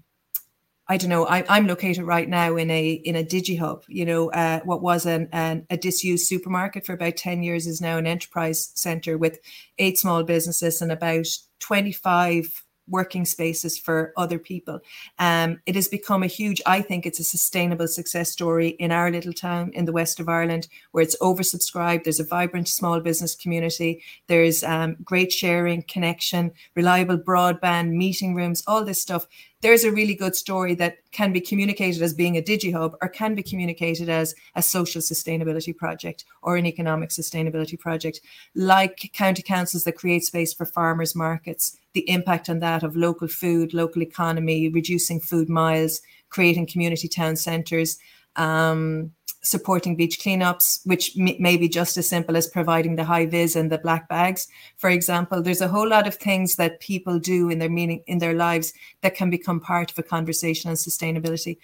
I 0.91 0.97
don't 0.97 1.09
know. 1.09 1.25
I, 1.25 1.57
am 1.57 1.67
located 1.67 2.03
right 2.03 2.27
now 2.27 2.57
in 2.57 2.69
a 2.69 2.91
in 2.91 3.15
a 3.15 3.23
DigiHub. 3.23 3.83
You 3.87 4.03
know, 4.03 4.29
uh, 4.31 4.59
what 4.65 4.81
was 4.81 5.05
an, 5.05 5.29
an, 5.31 5.65
a 5.69 5.77
disused 5.77 6.27
supermarket 6.27 6.85
for 6.85 6.91
about 6.91 7.15
ten 7.15 7.43
years 7.43 7.65
is 7.65 7.79
now 7.79 7.97
an 7.97 8.05
enterprise 8.05 8.71
center 8.75 9.17
with 9.17 9.39
eight 9.79 9.97
small 9.97 10.21
businesses 10.23 10.81
and 10.81 10.91
about 10.91 11.27
twenty 11.59 11.93
five 11.93 12.65
working 12.89 13.23
spaces 13.23 13.77
for 13.77 14.11
other 14.17 14.37
people. 14.37 14.81
Um, 15.17 15.61
it 15.65 15.75
has 15.75 15.87
become 15.87 16.23
a 16.23 16.27
huge, 16.27 16.61
I 16.65 16.81
think 16.81 17.05
it's 17.05 17.19
a 17.19 17.23
sustainable 17.23 17.87
success 17.87 18.31
story 18.31 18.69
in 18.69 18.91
our 18.91 19.09
little 19.09 19.31
town 19.31 19.71
in 19.73 19.85
the 19.85 19.93
west 19.93 20.19
of 20.19 20.27
Ireland 20.27 20.67
where 20.91 21.03
it's 21.03 21.15
oversubscribed. 21.19 22.03
There's 22.03 22.19
a 22.19 22.25
vibrant 22.25 22.67
small 22.67 22.99
business 22.99 23.33
community. 23.33 24.03
There's 24.27 24.63
um, 24.63 24.97
great 25.05 25.31
sharing, 25.31 25.83
connection, 25.83 26.51
reliable 26.75 27.17
broadband, 27.17 27.91
meeting 27.91 28.35
rooms, 28.35 28.61
all 28.67 28.83
this 28.83 29.01
stuff 29.01 29.25
there's 29.61 29.83
a 29.83 29.91
really 29.91 30.15
good 30.15 30.35
story 30.35 30.73
that 30.75 30.97
can 31.11 31.31
be 31.31 31.39
communicated 31.39 32.01
as 32.01 32.13
being 32.13 32.35
a 32.35 32.41
DigiHub 32.41 32.95
or 33.01 33.07
can 33.07 33.35
be 33.35 33.43
communicated 33.43 34.09
as 34.09 34.33
a 34.55 34.61
social 34.61 35.01
sustainability 35.01 35.75
project 35.75 36.25
or 36.41 36.57
an 36.57 36.65
economic 36.65 37.09
sustainability 37.09 37.79
project, 37.79 38.21
like 38.55 39.11
county 39.13 39.43
councils 39.43 39.83
that 39.83 39.93
create 39.93 40.23
space 40.23 40.53
for 40.53 40.65
farmers 40.65 41.15
markets, 41.15 41.77
the 41.93 42.09
impact 42.09 42.49
on 42.49 42.59
that 42.59 42.83
of 42.83 42.95
local 42.95 43.27
food, 43.27 43.73
local 43.73 44.01
economy, 44.01 44.67
reducing 44.69 45.19
food 45.19 45.47
miles, 45.47 46.01
creating 46.29 46.65
community 46.65 47.07
town 47.07 47.35
centres. 47.35 47.99
Um, 48.35 49.11
supporting 49.43 49.95
beach 49.95 50.19
cleanups, 50.19 50.85
which 50.85 51.15
may 51.17 51.57
be 51.57 51.67
just 51.67 51.97
as 51.97 52.07
simple 52.07 52.37
as 52.37 52.47
providing 52.47 52.95
the 52.95 53.03
high 53.03 53.25
vis 53.25 53.55
and 53.55 53.71
the 53.71 53.77
black 53.77 54.07
bags, 54.07 54.47
for 54.77 54.89
example. 54.89 55.41
There's 55.41 55.61
a 55.61 55.67
whole 55.67 55.87
lot 55.87 56.07
of 56.07 56.15
things 56.15 56.55
that 56.55 56.79
people 56.79 57.19
do 57.19 57.49
in 57.49 57.59
their 57.59 57.69
meaning 57.69 58.03
in 58.07 58.19
their 58.19 58.33
lives 58.33 58.73
that 59.01 59.15
can 59.15 59.29
become 59.29 59.59
part 59.59 59.91
of 59.91 59.97
a 59.97 60.03
conversation 60.03 60.69
on 60.69 60.75
sustainability. 60.75 61.57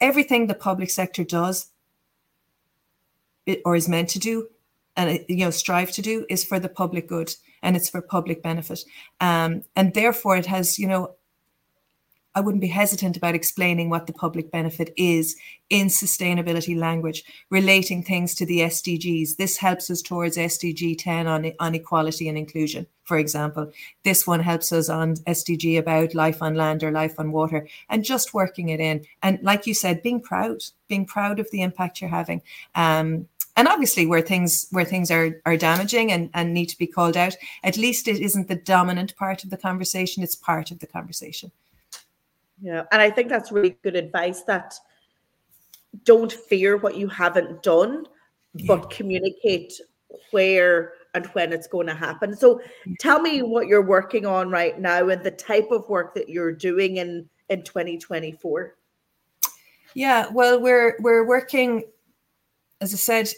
Everything 0.00 0.46
the 0.46 0.54
public 0.54 0.90
sector 0.90 1.24
does 1.24 1.70
or 3.64 3.76
is 3.76 3.88
meant 3.88 4.08
to 4.10 4.18
do 4.18 4.48
and 4.96 5.24
you 5.28 5.44
know 5.44 5.50
strive 5.50 5.90
to 5.92 6.02
do 6.02 6.24
is 6.28 6.44
for 6.44 6.58
the 6.58 6.68
public 6.68 7.08
good 7.08 7.34
and 7.62 7.76
it's 7.76 7.88
for 7.88 8.00
public 8.00 8.42
benefit 8.42 8.84
um, 9.20 9.62
and 9.76 9.94
therefore 9.94 10.36
it 10.36 10.46
has 10.46 10.78
you 10.78 10.86
know 10.86 11.14
I 12.34 12.40
wouldn't 12.40 12.60
be 12.60 12.68
hesitant 12.68 13.16
about 13.16 13.34
explaining 13.34 13.90
what 13.90 14.06
the 14.06 14.12
public 14.12 14.50
benefit 14.50 14.92
is 14.96 15.36
in 15.70 15.86
sustainability 15.86 16.76
language, 16.76 17.22
relating 17.50 18.02
things 18.02 18.34
to 18.34 18.46
the 18.46 18.60
SDGs. 18.60 19.36
This 19.36 19.56
helps 19.56 19.88
us 19.90 20.02
towards 20.02 20.36
SDG 20.36 20.96
10 20.98 21.26
on, 21.26 21.52
on 21.60 21.74
equality 21.74 22.28
and 22.28 22.36
inclusion, 22.36 22.86
for 23.04 23.18
example. 23.18 23.70
This 24.02 24.26
one 24.26 24.40
helps 24.40 24.72
us 24.72 24.88
on 24.88 25.14
SDG 25.14 25.78
about 25.78 26.14
life 26.14 26.42
on 26.42 26.54
land 26.54 26.82
or 26.82 26.90
life 26.90 27.14
on 27.18 27.30
water, 27.30 27.68
and 27.88 28.04
just 28.04 28.34
working 28.34 28.70
it 28.70 28.80
in. 28.80 29.04
And 29.22 29.38
like 29.42 29.66
you 29.66 29.74
said, 29.74 30.02
being 30.02 30.20
proud, 30.20 30.62
being 30.88 31.06
proud 31.06 31.38
of 31.38 31.50
the 31.50 31.62
impact 31.62 32.00
you're 32.00 32.10
having. 32.10 32.42
Um, 32.74 33.28
and 33.56 33.68
obviously 33.68 34.04
where 34.06 34.20
things 34.20 34.66
where 34.72 34.84
things 34.84 35.10
are 35.10 35.40
are 35.46 35.56
damaging 35.56 36.10
and, 36.10 36.30
and 36.34 36.52
need 36.52 36.66
to 36.66 36.78
be 36.78 36.88
called 36.88 37.16
out 37.16 37.36
at 37.62 37.76
least 37.76 38.08
it 38.08 38.18
isn't 38.20 38.48
the 38.48 38.56
dominant 38.56 39.14
part 39.16 39.44
of 39.44 39.50
the 39.50 39.56
conversation 39.56 40.22
it's 40.24 40.34
part 40.34 40.72
of 40.72 40.80
the 40.80 40.86
conversation 40.86 41.52
yeah, 42.64 42.84
and 42.92 43.02
I 43.02 43.10
think 43.10 43.28
that's 43.28 43.52
really 43.52 43.76
good 43.82 43.94
advice 43.94 44.40
that 44.44 44.74
don't 46.04 46.32
fear 46.32 46.78
what 46.78 46.96
you 46.96 47.08
haven't 47.08 47.62
done, 47.62 48.06
yeah. 48.54 48.64
but 48.66 48.88
communicate 48.88 49.74
where 50.30 50.94
and 51.12 51.26
when 51.26 51.52
it's 51.52 51.66
going 51.66 51.86
to 51.86 51.94
happen. 51.94 52.34
So 52.34 52.62
tell 52.98 53.20
me 53.20 53.42
what 53.42 53.66
you're 53.66 53.84
working 53.84 54.24
on 54.24 54.48
right 54.48 54.80
now 54.80 55.10
and 55.10 55.22
the 55.22 55.30
type 55.30 55.68
of 55.70 55.86
work 55.90 56.14
that 56.14 56.30
you're 56.30 56.52
doing 56.52 56.96
in 56.96 57.28
in 57.50 57.62
2024. 57.64 58.74
Yeah, 59.92 60.30
well 60.32 60.58
we're 60.58 60.96
we're 61.00 61.26
working 61.26 61.84
as 62.80 62.94
I 62.94 62.96
said 62.96 63.28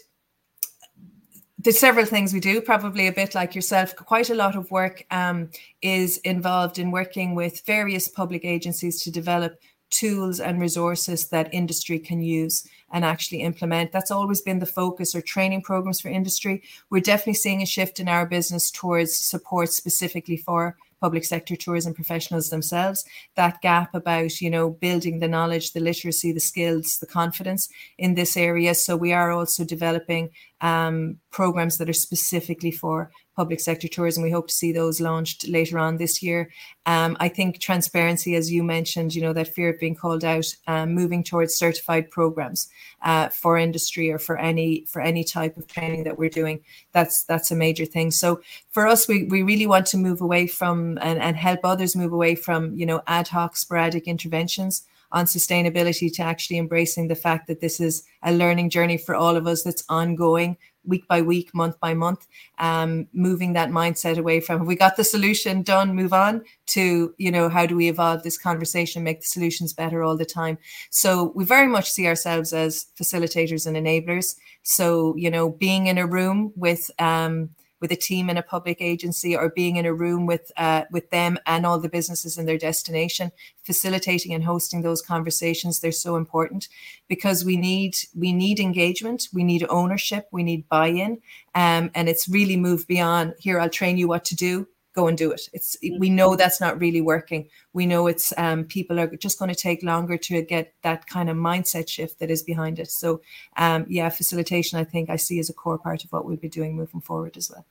there's 1.67 1.79
several 1.79 2.05
things 2.05 2.31
we 2.31 2.39
do, 2.39 2.61
probably 2.61 3.07
a 3.07 3.11
bit 3.11 3.35
like 3.35 3.53
yourself. 3.53 3.93
Quite 3.93 4.29
a 4.29 4.35
lot 4.35 4.55
of 4.55 4.71
work 4.71 5.03
um, 5.11 5.49
is 5.81 6.15
involved 6.19 6.79
in 6.79 6.91
working 6.91 7.35
with 7.35 7.65
various 7.65 8.07
public 8.07 8.45
agencies 8.45 9.01
to 9.01 9.11
develop 9.11 9.59
tools 9.89 10.39
and 10.39 10.61
resources 10.61 11.27
that 11.27 11.53
industry 11.53 11.99
can 11.99 12.21
use 12.21 12.65
and 12.93 13.03
actually 13.03 13.41
implement. 13.41 13.91
That's 13.91 14.11
always 14.11 14.39
been 14.39 14.59
the 14.59 14.65
focus 14.65 15.13
or 15.13 15.19
training 15.19 15.61
programs 15.61 15.99
for 15.99 16.07
industry. 16.07 16.63
We're 16.89 17.01
definitely 17.01 17.33
seeing 17.33 17.61
a 17.61 17.65
shift 17.65 17.99
in 17.99 18.07
our 18.07 18.25
business 18.25 18.71
towards 18.71 19.17
support 19.17 19.67
specifically 19.67 20.37
for 20.37 20.77
public 20.99 21.25
sector 21.25 21.55
tourism 21.55 21.93
professionals 21.93 22.49
themselves 22.49 23.05
that 23.35 23.61
gap 23.61 23.93
about 23.93 24.41
you 24.41 24.49
know 24.49 24.69
building 24.69 25.19
the 25.19 25.27
knowledge 25.27 25.73
the 25.73 25.79
literacy 25.79 26.31
the 26.31 26.39
skills 26.39 26.97
the 26.99 27.07
confidence 27.07 27.69
in 27.97 28.15
this 28.15 28.37
area. 28.37 28.73
So 28.75 28.95
we 28.95 29.13
are 29.13 29.31
also 29.31 29.63
developing 29.63 30.29
um, 30.61 31.17
programs 31.31 31.77
that 31.77 31.89
are 31.89 31.93
specifically 31.93 32.71
for 32.71 33.11
public 33.37 33.59
sector 33.59 33.87
tourism. 33.87 34.23
We 34.23 34.31
hope 34.31 34.47
to 34.47 34.53
see 34.53 34.71
those 34.73 34.99
launched 34.99 35.47
later 35.47 35.77
on 35.77 35.97
this 35.97 36.23
year. 36.23 36.51
Um, 36.87 37.15
I 37.19 37.29
think 37.29 37.59
transparency, 37.59 38.35
as 38.35 38.51
you 38.51 38.63
mentioned, 38.63 39.13
you 39.13 39.21
know, 39.21 39.31
that 39.33 39.53
fear 39.53 39.69
of 39.69 39.79
being 39.79 39.95
called 39.95 40.25
out, 40.25 40.47
um, 40.65 40.95
moving 40.95 41.23
towards 41.23 41.55
certified 41.55 42.09
programs 42.09 42.67
uh, 43.03 43.29
for 43.29 43.57
industry 43.57 44.11
or 44.11 44.17
for 44.17 44.37
any 44.37 44.85
for 44.85 45.01
any 45.01 45.23
type 45.23 45.55
of 45.55 45.67
training 45.67 46.03
that 46.05 46.17
we're 46.17 46.37
doing. 46.41 46.59
That's 46.91 47.23
that's 47.25 47.51
a 47.51 47.55
major 47.55 47.85
thing. 47.85 48.09
So 48.09 48.41
for 48.71 48.87
us, 48.87 49.07
we 49.07 49.25
we 49.25 49.43
really 49.43 49.67
want 49.67 49.85
to 49.87 49.97
move 49.97 50.19
away 50.19 50.47
from 50.47 50.97
and, 50.99 51.19
and 51.19 51.37
help 51.37 51.59
others 51.63 51.95
move 51.95 52.13
away 52.13 52.33
from 52.35 52.73
you 52.75 52.87
know 52.87 53.01
ad 53.05 53.27
hoc 53.27 53.55
sporadic 53.55 54.07
interventions 54.07 54.83
on 55.11 55.25
sustainability 55.25 56.13
to 56.13 56.21
actually 56.21 56.57
embracing 56.57 57.07
the 57.07 57.15
fact 57.15 57.47
that 57.47 57.61
this 57.61 57.79
is 57.79 58.03
a 58.23 58.31
learning 58.31 58.69
journey 58.69 58.97
for 58.97 59.15
all 59.15 59.35
of 59.35 59.47
us 59.47 59.63
that's 59.63 59.83
ongoing 59.89 60.57
week 60.87 61.07
by 61.07 61.21
week 61.21 61.53
month 61.53 61.79
by 61.79 61.93
month 61.93 62.27
um, 62.59 63.07
moving 63.13 63.53
that 63.53 63.69
mindset 63.69 64.17
away 64.17 64.39
from 64.39 64.59
have 64.59 64.67
we 64.67 64.75
got 64.75 64.95
the 64.95 65.03
solution? 65.03 65.61
Done. 65.61 65.93
Move 65.93 66.13
on 66.13 66.43
to 66.67 67.13
you 67.17 67.31
know 67.31 67.49
how 67.49 67.65
do 67.65 67.75
we 67.75 67.89
evolve 67.89 68.23
this 68.23 68.37
conversation 68.37 69.03
make 69.03 69.19
the 69.19 69.27
solutions 69.27 69.73
better 69.73 70.03
all 70.03 70.17
the 70.17 70.25
time? 70.25 70.57
So 70.89 71.31
we 71.35 71.45
very 71.45 71.67
much 71.67 71.91
see 71.91 72.07
ourselves 72.07 72.53
as 72.53 72.87
facilitators 72.99 73.67
and 73.67 73.75
enablers. 73.75 74.35
So 74.63 75.15
you 75.17 75.29
know 75.29 75.49
being 75.49 75.87
in 75.87 75.97
a 75.97 76.07
room 76.07 76.53
with 76.55 76.89
um, 76.99 77.49
with 77.79 77.91
a 77.91 77.95
team 77.95 78.29
in 78.29 78.37
a 78.37 78.43
public 78.43 78.81
agency 78.81 79.35
or 79.35 79.49
being 79.49 79.75
in 79.75 79.85
a 79.85 79.93
room 79.93 80.25
with 80.25 80.51
uh, 80.57 80.83
with 80.91 81.09
them 81.09 81.37
and 81.45 81.65
all 81.65 81.79
the 81.79 81.89
businesses 81.89 82.37
in 82.37 82.45
their 82.45 82.57
destination 82.57 83.31
facilitating 83.63 84.33
and 84.33 84.43
hosting 84.43 84.81
those 84.81 85.01
conversations 85.01 85.79
they're 85.79 85.91
so 85.91 86.15
important 86.15 86.67
because 87.07 87.45
we 87.45 87.57
need 87.57 87.95
we 88.15 88.31
need 88.33 88.59
engagement 88.59 89.27
we 89.33 89.43
need 89.43 89.65
ownership 89.69 90.27
we 90.31 90.43
need 90.43 90.67
buy-in 90.69 91.19
um, 91.55 91.91
and 91.93 92.09
it's 92.09 92.27
really 92.27 92.57
moved 92.57 92.87
beyond 92.87 93.33
here 93.39 93.59
i'll 93.59 93.69
train 93.69 93.97
you 93.97 94.07
what 94.07 94.25
to 94.25 94.35
do 94.35 94.67
go 94.97 95.07
and 95.07 95.17
do 95.17 95.31
it. 95.31 95.47
It's 95.53 95.77
we 95.99 96.09
know 96.09 96.35
that's 96.35 96.59
not 96.59 96.79
really 96.79 97.01
working. 97.01 97.47
We 97.73 97.85
know 97.85 98.07
it's 98.07 98.33
um, 98.37 98.65
people 98.65 98.99
are 98.99 99.15
just 99.15 99.37
going 99.39 99.53
to 99.53 99.61
take 99.67 99.83
longer 99.83 100.17
to 100.17 100.41
get 100.41 100.73
that 100.81 101.05
kind 101.05 101.29
of 101.29 101.37
mindset 101.37 101.87
shift 101.87 102.19
that 102.19 102.31
is 102.31 102.41
behind 102.43 102.79
it. 102.79 102.89
So 102.89 103.21
um, 103.57 103.85
yeah 103.87 104.09
facilitation 104.09 104.79
i 104.79 104.83
think 104.83 105.09
i 105.09 105.15
see 105.15 105.39
as 105.39 105.49
a 105.49 105.53
core 105.53 105.77
part 105.77 106.03
of 106.03 106.11
what 106.11 106.25
we'll 106.25 106.37
be 106.37 106.49
doing 106.49 106.75
moving 106.75 107.01
forward 107.01 107.37
as 107.37 107.49
well. 107.49 107.65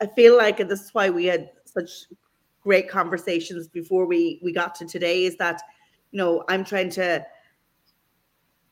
I 0.00 0.06
feel 0.06 0.36
like 0.36 0.60
and 0.60 0.70
this 0.70 0.82
is 0.82 0.94
why 0.94 1.10
we 1.10 1.26
had 1.26 1.50
such 1.64 1.90
great 2.62 2.88
conversations 2.88 3.68
before 3.68 4.06
we 4.06 4.40
we 4.42 4.52
got 4.52 4.74
to 4.76 4.86
today 4.86 5.24
is 5.24 5.36
that 5.36 5.60
you 6.10 6.18
know 6.18 6.44
i'm 6.48 6.64
trying 6.64 6.90
to 6.90 7.24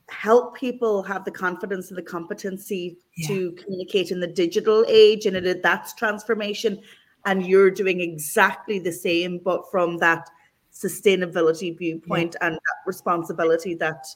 help 0.09 0.55
people 0.57 1.03
have 1.03 1.25
the 1.25 1.31
confidence 1.31 1.89
and 1.89 1.97
the 1.97 2.03
competency 2.03 2.99
yeah. 3.17 3.29
to 3.29 3.53
communicate 3.53 4.11
in 4.11 4.21
the 4.21 4.27
digital 4.27 4.85
age 4.87 5.27
and 5.27 5.37
it, 5.37 5.63
that's 5.63 5.95
transformation 5.95 6.79
and 7.27 7.47
you're 7.47 7.71
doing 7.71 8.01
exactly 8.01 8.79
the 8.79 8.93
same 8.93 9.39
but 9.39 9.71
from 9.71 9.97
that 9.99 10.29
sustainability 10.73 11.77
viewpoint 11.77 12.37
yeah. 12.41 12.47
and 12.47 12.55
that 12.57 12.77
responsibility 12.87 13.75
that 13.75 14.07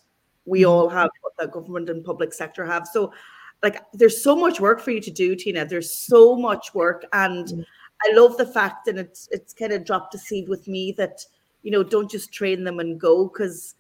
we 0.45 0.63
mm-hmm. 0.63 0.71
all 0.71 0.89
have 0.89 1.11
the 1.39 1.47
government 1.47 1.89
and 1.89 2.05
public 2.05 2.33
sector 2.33 2.67
have 2.67 2.87
so 2.87 3.13
like 3.63 3.81
there's 3.93 4.23
so 4.23 4.35
much 4.35 4.61
work 4.61 4.81
for 4.81 4.91
you 4.91 5.01
to 5.01 5.11
do 5.11 5.37
tina 5.37 5.65
there's 5.65 5.93
so 5.93 6.37
much 6.37 6.75
work 6.75 7.05
and 7.13 7.47
mm-hmm. 7.47 7.61
i 8.05 8.19
love 8.19 8.37
the 8.37 8.47
fact 8.47 8.89
and 8.89 8.99
it's 8.99 9.29
it's 9.31 9.55
kind 9.55 9.73
of 9.73 9.85
dropped 9.85 10.15
a 10.15 10.19
seed 10.19 10.49
with 10.49 10.67
me 10.67 10.93
that 10.93 11.25
you 11.63 11.71
know 11.71 11.83
don't 11.83 12.11
just 12.11 12.33
train 12.33 12.65
them 12.65 12.81
and 12.81 13.01
go 13.01 13.29
because 13.29 13.77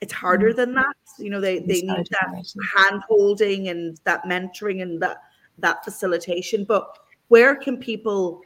it's 0.00 0.12
harder 0.12 0.48
mm-hmm. 0.48 0.56
than 0.56 0.74
that 0.74 0.96
you 1.18 1.30
know 1.30 1.40
they 1.40 1.60
they 1.60 1.82
need 1.82 2.08
that 2.10 2.32
hand 2.76 3.02
holding 3.08 3.68
and 3.68 4.00
that 4.04 4.24
mentoring 4.24 4.82
and 4.82 5.00
that 5.00 5.18
that 5.58 5.84
facilitation. 5.84 6.64
But 6.64 6.98
where 7.28 7.56
can 7.56 7.76
people 7.76 8.42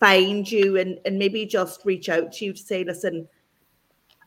find 0.00 0.50
you 0.50 0.76
and, 0.76 0.98
and 1.04 1.18
maybe 1.18 1.46
just 1.46 1.84
reach 1.84 2.08
out 2.08 2.32
to 2.32 2.44
you 2.44 2.52
to 2.52 2.58
say, 2.58 2.84
listen, 2.84 3.28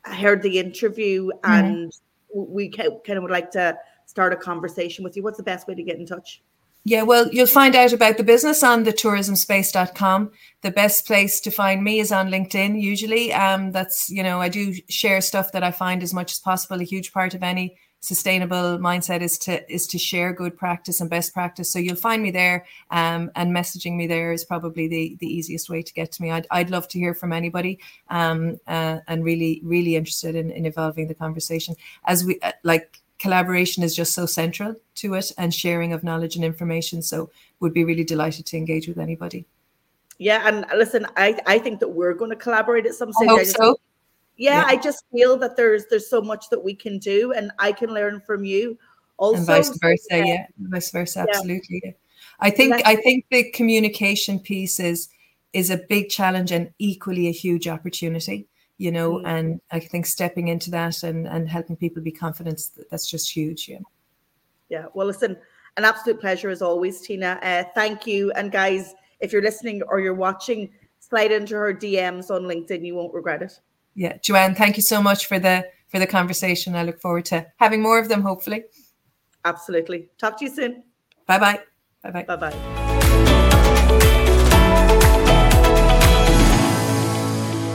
I 0.04 0.14
heard 0.14 0.42
the 0.42 0.58
interview 0.58 1.28
mm-hmm. 1.28 1.52
and 1.52 1.92
we 2.34 2.68
kind 2.68 3.00
of 3.08 3.22
would 3.22 3.30
like 3.30 3.50
to 3.52 3.76
start 4.06 4.32
a 4.32 4.36
conversation 4.36 5.04
with 5.04 5.16
you. 5.16 5.22
What's 5.22 5.36
the 5.36 5.42
best 5.42 5.68
way 5.68 5.74
to 5.74 5.82
get 5.82 5.96
in 5.96 6.06
touch? 6.06 6.42
Yeah, 6.84 7.02
well, 7.02 7.28
you'll 7.30 7.46
find 7.46 7.76
out 7.76 7.92
about 7.92 8.16
the 8.16 8.24
business 8.24 8.62
on 8.62 8.84
the 8.84 8.92
tourismspace.com. 8.92 10.30
The 10.62 10.70
best 10.70 11.06
place 11.06 11.38
to 11.42 11.50
find 11.50 11.84
me 11.84 12.00
is 12.00 12.10
on 12.10 12.30
LinkedIn, 12.30 12.80
usually. 12.80 13.34
Um, 13.34 13.70
that's, 13.70 14.08
you 14.08 14.22
know, 14.22 14.40
I 14.40 14.48
do 14.48 14.74
share 14.88 15.20
stuff 15.20 15.52
that 15.52 15.62
I 15.62 15.72
find 15.72 16.02
as 16.02 16.14
much 16.14 16.32
as 16.32 16.38
possible. 16.38 16.80
A 16.80 16.84
huge 16.84 17.12
part 17.12 17.34
of 17.34 17.42
any 17.42 17.76
sustainable 18.00 18.78
mindset 18.78 19.20
is 19.20 19.38
to 19.38 19.72
is 19.72 19.86
to 19.86 19.98
share 19.98 20.32
good 20.32 20.56
practice 20.56 21.00
and 21.00 21.08
best 21.10 21.32
practice. 21.32 21.70
So 21.70 21.78
you'll 21.78 21.96
find 21.96 22.22
me 22.22 22.30
there, 22.30 22.66
um, 22.90 23.30
and 23.36 23.54
messaging 23.54 23.96
me 23.96 24.06
there 24.06 24.32
is 24.32 24.44
probably 24.44 24.88
the 24.88 25.16
the 25.20 25.26
easiest 25.26 25.70
way 25.70 25.82
to 25.82 25.92
get 25.92 26.10
to 26.12 26.22
me. 26.22 26.30
I'd, 26.30 26.46
I'd 26.50 26.70
love 26.70 26.88
to 26.88 26.98
hear 26.98 27.14
from 27.14 27.32
anybody, 27.32 27.78
um, 28.08 28.58
uh, 28.66 28.98
and 29.06 29.24
really 29.24 29.60
really 29.62 29.96
interested 29.96 30.34
in, 30.34 30.50
in 30.50 30.66
evolving 30.66 31.08
the 31.08 31.14
conversation 31.14 31.76
as 32.04 32.24
we 32.24 32.40
uh, 32.40 32.52
like 32.64 33.00
collaboration 33.18 33.82
is 33.82 33.94
just 33.94 34.14
so 34.14 34.24
central 34.24 34.74
to 34.94 35.14
it 35.14 35.30
and 35.36 35.54
sharing 35.54 35.92
of 35.92 36.02
knowledge 36.02 36.36
and 36.36 36.44
information. 36.44 37.02
So 37.02 37.30
would 37.60 37.74
be 37.74 37.84
really 37.84 38.04
delighted 38.04 38.46
to 38.46 38.56
engage 38.56 38.88
with 38.88 38.98
anybody. 38.98 39.44
Yeah, 40.18 40.42
and 40.46 40.66
listen, 40.76 41.06
I, 41.16 41.38
I 41.46 41.58
think 41.58 41.80
that 41.80 41.88
we're 41.88 42.14
going 42.14 42.30
to 42.30 42.36
collaborate 42.36 42.84
at 42.86 42.94
some 42.94 43.12
stage. 43.12 43.28
I 43.28 43.32
hope 43.32 43.46
so. 43.46 43.76
Yeah, 44.40 44.60
yeah, 44.60 44.64
I 44.66 44.76
just 44.76 45.04
feel 45.12 45.36
that 45.38 45.56
there's 45.56 45.86
there's 45.90 46.08
so 46.08 46.20
much 46.20 46.48
that 46.50 46.62
we 46.62 46.74
can 46.74 46.98
do, 46.98 47.32
and 47.32 47.52
I 47.58 47.72
can 47.72 47.92
learn 47.92 48.20
from 48.20 48.44
you. 48.44 48.78
Also, 49.18 49.38
and 49.38 49.46
vice 49.46 49.78
versa, 49.78 50.06
yeah, 50.10 50.24
yeah. 50.24 50.46
vice 50.58 50.90
versa, 50.90 51.26
absolutely. 51.28 51.82
Yeah. 51.84 51.92
I 52.40 52.50
think 52.50 52.80
I 52.86 52.96
think 52.96 53.26
the 53.30 53.50
communication 53.52 54.38
piece 54.38 54.80
is 54.80 55.08
is 55.52 55.70
a 55.70 55.76
big 55.88 56.08
challenge 56.08 56.52
and 56.52 56.70
equally 56.78 57.28
a 57.28 57.32
huge 57.32 57.68
opportunity 57.68 58.48
you 58.80 58.90
know, 58.90 59.16
mm. 59.16 59.26
and 59.26 59.60
I 59.70 59.78
think 59.78 60.06
stepping 60.06 60.48
into 60.48 60.70
that 60.70 61.02
and, 61.02 61.28
and 61.28 61.46
helping 61.46 61.76
people 61.76 62.02
be 62.02 62.10
confident, 62.10 62.62
that's 62.90 63.10
just 63.10 63.30
huge. 63.30 63.68
Yeah. 63.68 63.80
Yeah. 64.70 64.86
Well, 64.94 65.06
listen, 65.06 65.36
an 65.76 65.84
absolute 65.84 66.18
pleasure 66.18 66.48
as 66.48 66.62
always, 66.62 67.02
Tina. 67.02 67.38
Uh, 67.42 67.64
thank 67.74 68.06
you. 68.06 68.32
And 68.32 68.50
guys, 68.50 68.94
if 69.20 69.34
you're 69.34 69.42
listening 69.42 69.82
or 69.82 70.00
you're 70.00 70.14
watching, 70.14 70.70
slide 70.98 71.30
into 71.30 71.56
her 71.56 71.74
DMs 71.74 72.30
on 72.30 72.44
LinkedIn. 72.44 72.82
You 72.82 72.94
won't 72.94 73.12
regret 73.12 73.42
it. 73.42 73.60
Yeah. 73.94 74.18
Joanne, 74.22 74.54
thank 74.54 74.76
you 74.76 74.82
so 74.82 75.02
much 75.02 75.26
for 75.26 75.38
the 75.38 75.66
for 75.88 75.98
the 75.98 76.06
conversation. 76.06 76.74
I 76.74 76.84
look 76.84 77.00
forward 77.00 77.24
to 77.26 77.46
having 77.56 77.82
more 77.82 77.98
of 77.98 78.08
them, 78.08 78.22
hopefully. 78.22 78.64
Absolutely. 79.44 80.08
Talk 80.18 80.38
to 80.38 80.44
you 80.44 80.50
soon. 80.50 80.84
Bye 81.26 81.38
bye. 81.38 81.60
Bye 82.02 82.10
bye. 82.10 82.22
Bye 82.24 82.36
bye. 82.36 82.80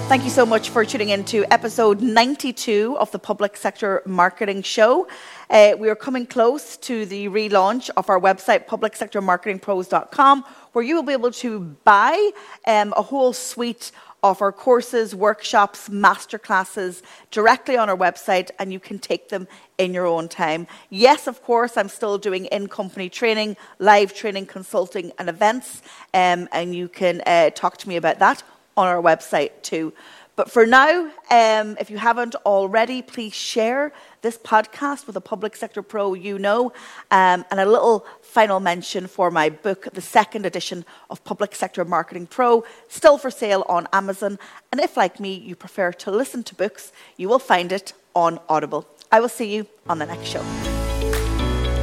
Thank 0.08 0.24
you 0.24 0.30
so 0.30 0.46
much 0.46 0.70
for 0.70 0.86
tuning 0.86 1.10
in 1.10 1.24
to 1.26 1.52
episode 1.52 2.00
92 2.00 2.96
of 3.00 3.10
the 3.10 3.18
Public 3.18 3.58
Sector 3.58 4.04
Marketing 4.06 4.62
Show. 4.62 5.08
Uh, 5.50 5.74
we 5.80 5.90
are 5.90 5.96
coming 5.96 6.28
close 6.28 6.78
to 6.78 7.08
the 7.08 7.28
relaunch 7.30 7.90
of 7.98 8.08
our 8.08 8.20
website, 8.20 8.68
publicsectormarketingpros.com, 8.68 10.46
where 10.74 10.86
you 10.86 10.96
will 10.96 11.04
be 11.04 11.14
able 11.14 11.32
to 11.32 11.60
buy 11.86 12.32
um, 12.68 12.94
a 12.96 13.02
whole 13.02 13.34
suite 13.34 13.92
of 14.32 14.42
our 14.42 14.52
courses, 14.52 15.14
workshops, 15.14 15.88
masterclasses 15.88 17.04
directly 17.30 17.78
on 17.78 17.90
our 17.90 17.98
website, 17.98 18.50
and 18.58 18.74
you 18.74 18.80
can 18.80 18.98
take 18.98 19.30
them 19.30 19.48
in 19.78 19.94
your 19.94 20.08
own 20.08 20.28
time. 20.28 20.66
Yes, 20.90 21.28
of 21.28 21.44
course, 21.44 21.78
I'm 21.78 21.90
still 21.90 22.18
doing 22.18 22.46
in 22.46 22.68
company 22.68 23.08
training, 23.08 23.56
live 23.78 24.16
training, 24.16 24.48
consulting, 24.48 25.12
and 25.20 25.30
events, 25.30 25.84
um, 26.16 26.50
and 26.52 26.74
you 26.74 26.88
can 26.88 27.22
uh, 27.28 27.52
talk 27.52 27.78
to 27.78 27.88
me 27.88 27.98
about 27.98 28.18
that 28.18 28.42
on 28.76 28.88
our 28.88 29.02
website 29.02 29.52
too. 29.62 29.94
But 30.36 30.52
for 30.52 30.66
now, 30.66 31.10
um, 31.32 31.78
if 31.80 31.90
you 31.90 31.98
haven't 31.98 32.36
already, 32.46 33.02
please 33.02 33.34
share 33.34 33.94
this 34.22 34.38
podcast 34.38 35.08
with 35.08 35.16
a 35.16 35.22
public 35.22 35.56
sector 35.56 35.82
pro 35.82 36.14
you 36.14 36.38
know. 36.38 36.74
Um, 37.10 37.46
and 37.50 37.60
a 37.60 37.66
little 37.66 38.06
final 38.22 38.60
mention 38.60 39.08
for 39.08 39.32
my 39.32 39.50
book, 39.50 39.88
the 39.94 40.02
second 40.02 40.46
edition 40.46 40.84
of 41.10 41.24
Public 41.24 41.56
Sector 41.56 41.86
Marketing 41.86 42.28
Pro, 42.28 42.66
still 42.90 43.18
for 43.18 43.32
sale 43.32 43.64
on 43.70 43.88
Amazon. 43.94 44.38
And 44.72 44.82
if, 44.82 44.98
like 44.98 45.20
me, 45.20 45.34
you 45.34 45.56
prefer 45.56 45.94
to 45.94 46.12
listen 46.12 46.44
to 46.44 46.56
books, 46.56 46.92
you 47.16 47.30
will 47.30 47.40
find 47.40 47.72
it 47.72 47.94
on 48.14 48.40
Audible. 48.50 48.88
I 49.12 49.22
will 49.22 49.30
see 49.30 49.56
you 49.56 49.68
on 49.88 50.00
the 50.00 50.06
next 50.06 50.28
show. 50.28 50.44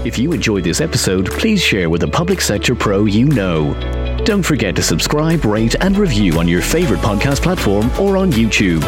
If 0.05 0.19
you 0.19 0.33
enjoyed 0.33 0.65
this 0.65 0.81
episode, 0.81 1.31
please 1.31 1.62
share 1.62 1.88
with 1.88 2.03
a 2.03 2.09
public 2.09 2.41
sector 2.41 2.75
pro 2.75 3.05
you 3.05 3.27
know. 3.27 4.02
Don't 4.25 4.43
forget 4.43 4.75
to 4.77 4.83
subscribe, 4.83 5.45
rate, 5.45 5.75
and 5.81 5.99
review 5.99 6.39
on 6.39 6.47
your 6.47 6.63
favorite 6.63 7.01
podcast 7.01 7.43
platform 7.43 7.91
or 7.99 8.17
on 8.17 8.31
YouTube. 8.31 8.81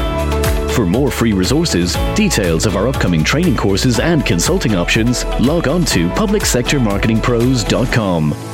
For 0.70 0.86
more 0.86 1.10
free 1.10 1.32
resources, 1.32 1.96
details 2.14 2.66
of 2.66 2.76
our 2.76 2.86
upcoming 2.86 3.24
training 3.24 3.56
courses, 3.56 3.98
and 3.98 4.24
consulting 4.24 4.76
options, 4.76 5.24
log 5.40 5.66
on 5.66 5.84
to 5.86 6.08
publicsectormarketingpros.com. 6.10 8.53